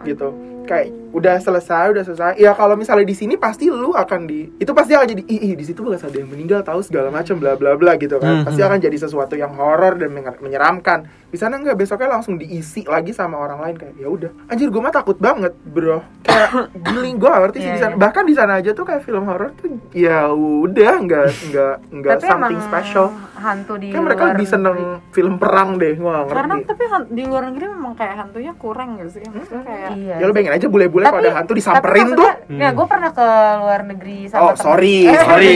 [0.00, 0.30] gitu.
[0.68, 2.32] Kayak udah selesai, udah selesai.
[2.36, 5.54] Ya kalau misalnya di sini pasti lu akan di itu pasti akan jadi ih, ih
[5.54, 8.28] di situ bekas ada yang meninggal tahu segala macam bla bla bla gitu kan.
[8.34, 8.68] Hmm, Pasti hmm.
[8.68, 10.98] akan jadi sesuatu yang horor dan menyeramkan.
[11.26, 14.30] Di sana enggak besoknya langsung diisi lagi sama orang lain kayak ya udah.
[14.46, 16.00] Anjir gue mah takut banget, Bro.
[16.22, 16.50] Kayak
[16.82, 17.90] giling gue ngerti sih Iya, di sana.
[17.90, 17.98] iya.
[17.98, 22.26] Bahkan di sana aja tuh kayak film horor tuh ya udah enggak enggak enggak tapi
[22.26, 23.06] something emang special.
[23.38, 25.12] hantu di Kan mereka luar lebih seneng negeri.
[25.12, 26.66] film perang deh, gue gak Karena ngerti.
[26.66, 29.22] tapi di luar negeri memang kayak hantunya kurang gitu sih.
[29.24, 32.28] Maksudnya kayak iya Ya lu bayangin aja bule-bule kalau ada hantu disamperin tapi tuh.
[32.28, 35.54] maksudnya, ya gue pernah ke luar negeri sama Oh, temen- sorry, Eh, sorry,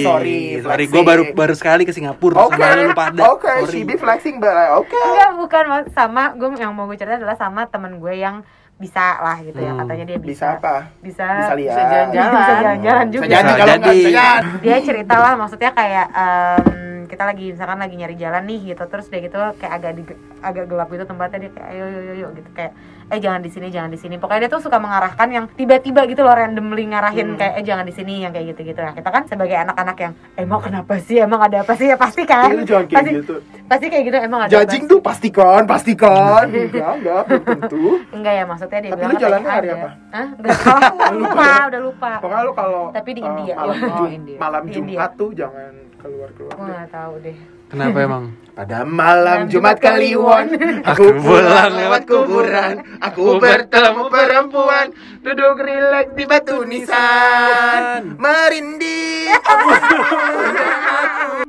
[0.00, 0.84] sorry, sorry.
[0.86, 3.20] Gue baru baru sekali ke Singapura Oke, sama lu pada.
[3.28, 3.70] oke, Sorry.
[3.72, 4.88] she be flexing, but oke.
[4.88, 8.40] Enggak, bukan sama gue yang mau gue cerita adalah sama temen gue yang
[8.74, 9.80] bisa lah gitu ya Hmm.
[9.80, 10.74] katanya dia Bisa bisa apa?
[10.98, 11.74] bisa Bisa lihat.
[11.74, 12.32] bisa jalan-jalan.
[12.34, 13.98] bisa jalan-jalan juga Bisa jadi kalau jadi.
[14.04, 14.42] jalan.
[14.58, 16.66] dia cerita lah maksudnya kayak em,
[17.04, 20.64] kita lagi misalkan lagi nyari jalan nih gitu terus dia gitu kayak agak di- agak
[20.66, 22.72] gelap gitu tempatnya dia kayak ayo yo yo yo gitu kayak
[23.06, 26.20] eh jangan di sini jangan di sini pokoknya dia tuh suka mengarahkan yang tiba-tiba gitu
[26.20, 27.36] loh randomly ngarahin Hmm.
[27.36, 30.12] kayak eh jangan di sini yang kayak gitu gitu nah kita kan sebagai anak-anak yang
[30.34, 33.34] emang kenapa sih emang ada apa sih ya pasti kan Itu jangan kayak pasti, gitu.
[33.64, 36.46] pasti kayak gitu emang ada Judging tuh pastikan, pastikan.
[36.54, 37.84] Enggak, enggak, belum tentu.
[38.10, 39.76] enggak ya maksudnya dia Tapi bilang lu jalannya katanya hari ada.
[39.76, 39.88] apa?
[40.10, 40.26] Hah?
[40.38, 42.10] Udah lupa, lupa, udah lupa.
[42.18, 43.54] Pokoknya lu kalau Tapi di uh, India.
[43.54, 44.38] malam, Oh, India.
[44.38, 46.52] malam Jumat tuh jangan keluar-keluar.
[46.52, 47.36] Gue nggak tahu deh.
[47.68, 48.24] Kenapa emang?
[48.54, 50.46] Pada malam Jumat Kliwon
[50.86, 52.86] Aku pulang lewat kuburan.
[53.02, 54.94] Aku bertemu perempuan.
[55.26, 58.14] Duduk rileks di batu nisan.
[58.14, 61.43] Merinding Aku, aku